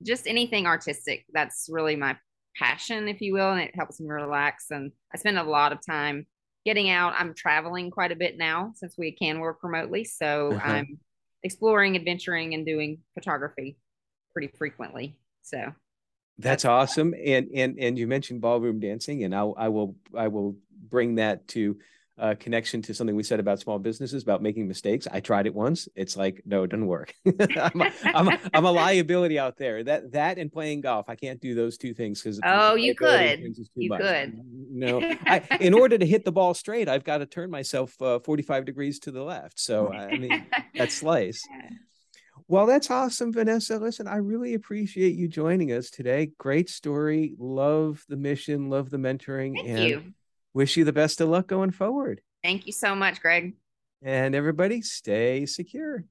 just 0.00 0.28
anything 0.28 0.64
artistic. 0.64 1.24
That's 1.32 1.66
really 1.68 1.96
my 1.96 2.16
passion, 2.56 3.08
if 3.08 3.20
you 3.20 3.32
will, 3.32 3.50
and 3.50 3.60
it 3.60 3.74
helps 3.74 3.98
me 3.98 4.08
relax. 4.08 4.66
And 4.70 4.92
I 5.12 5.18
spend 5.18 5.40
a 5.40 5.42
lot 5.42 5.72
of 5.72 5.84
time 5.84 6.24
getting 6.64 6.88
out. 6.88 7.14
I'm 7.18 7.34
traveling 7.34 7.90
quite 7.90 8.12
a 8.12 8.16
bit 8.16 8.38
now 8.38 8.74
since 8.76 8.94
we 8.96 9.10
can 9.10 9.40
work 9.40 9.58
remotely, 9.64 10.04
so 10.04 10.52
uh-huh. 10.52 10.70
I'm 10.70 11.00
exploring, 11.42 11.96
adventuring, 11.96 12.54
and 12.54 12.64
doing 12.64 12.98
photography 13.14 13.76
pretty 14.32 14.52
frequently. 14.56 15.16
So 15.42 15.72
that's 16.42 16.64
awesome. 16.64 17.14
And 17.24 17.48
and 17.54 17.78
and 17.78 17.98
you 17.98 18.06
mentioned 18.06 18.40
ballroom 18.40 18.80
dancing, 18.80 19.24
and 19.24 19.34
I 19.34 19.40
I 19.40 19.68
will 19.68 19.96
I 20.16 20.28
will 20.28 20.56
bring 20.88 21.16
that 21.16 21.46
to 21.48 21.78
uh, 22.18 22.34
connection 22.38 22.82
to 22.82 22.94
something 22.94 23.16
we 23.16 23.22
said 23.22 23.40
about 23.40 23.58
small 23.58 23.78
businesses 23.78 24.22
about 24.22 24.42
making 24.42 24.68
mistakes. 24.68 25.08
I 25.10 25.20
tried 25.20 25.46
it 25.46 25.54
once. 25.54 25.88
It's 25.96 26.16
like 26.16 26.42
no, 26.44 26.62
it 26.62 26.70
doesn't 26.70 26.86
work. 26.86 27.14
I'm, 27.26 27.80
a, 27.80 27.92
I'm, 28.04 28.28
a, 28.28 28.38
I'm 28.54 28.64
a 28.64 28.70
liability 28.70 29.38
out 29.38 29.56
there. 29.56 29.82
That 29.82 30.12
that 30.12 30.38
and 30.38 30.52
playing 30.52 30.82
golf, 30.82 31.08
I 31.08 31.16
can't 31.16 31.40
do 31.40 31.54
those 31.54 31.78
two 31.78 31.94
things 31.94 32.22
because 32.22 32.38
oh, 32.44 32.74
you 32.74 32.94
could, 32.94 33.40
you 33.74 33.88
much. 33.88 34.00
could. 34.00 34.38
No, 34.70 35.00
I, 35.26 35.42
in 35.60 35.74
order 35.74 35.96
to 35.96 36.06
hit 36.06 36.24
the 36.24 36.32
ball 36.32 36.54
straight, 36.54 36.88
I've 36.88 37.04
got 37.04 37.18
to 37.18 37.26
turn 37.26 37.50
myself 37.50 38.00
uh, 38.02 38.18
45 38.20 38.66
degrees 38.66 38.98
to 39.00 39.10
the 39.10 39.22
left. 39.22 39.58
So 39.58 39.92
I 39.92 40.16
mean, 40.16 40.46
that 40.76 40.92
slice. 40.92 41.42
Well, 42.48 42.66
that's 42.66 42.90
awesome, 42.90 43.32
Vanessa. 43.32 43.78
Listen, 43.78 44.06
I 44.06 44.16
really 44.16 44.54
appreciate 44.54 45.14
you 45.14 45.28
joining 45.28 45.72
us 45.72 45.90
today. 45.90 46.32
Great 46.38 46.68
story. 46.68 47.34
Love 47.38 48.04
the 48.08 48.16
mission, 48.16 48.68
love 48.68 48.90
the 48.90 48.98
mentoring, 48.98 49.54
Thank 49.54 49.68
and 49.68 49.88
you. 49.88 50.14
wish 50.54 50.76
you 50.76 50.84
the 50.84 50.92
best 50.92 51.20
of 51.20 51.28
luck 51.28 51.46
going 51.46 51.70
forward. 51.70 52.20
Thank 52.42 52.66
you 52.66 52.72
so 52.72 52.94
much, 52.94 53.20
Greg. 53.20 53.54
And 54.02 54.34
everybody, 54.34 54.82
stay 54.82 55.46
secure. 55.46 56.04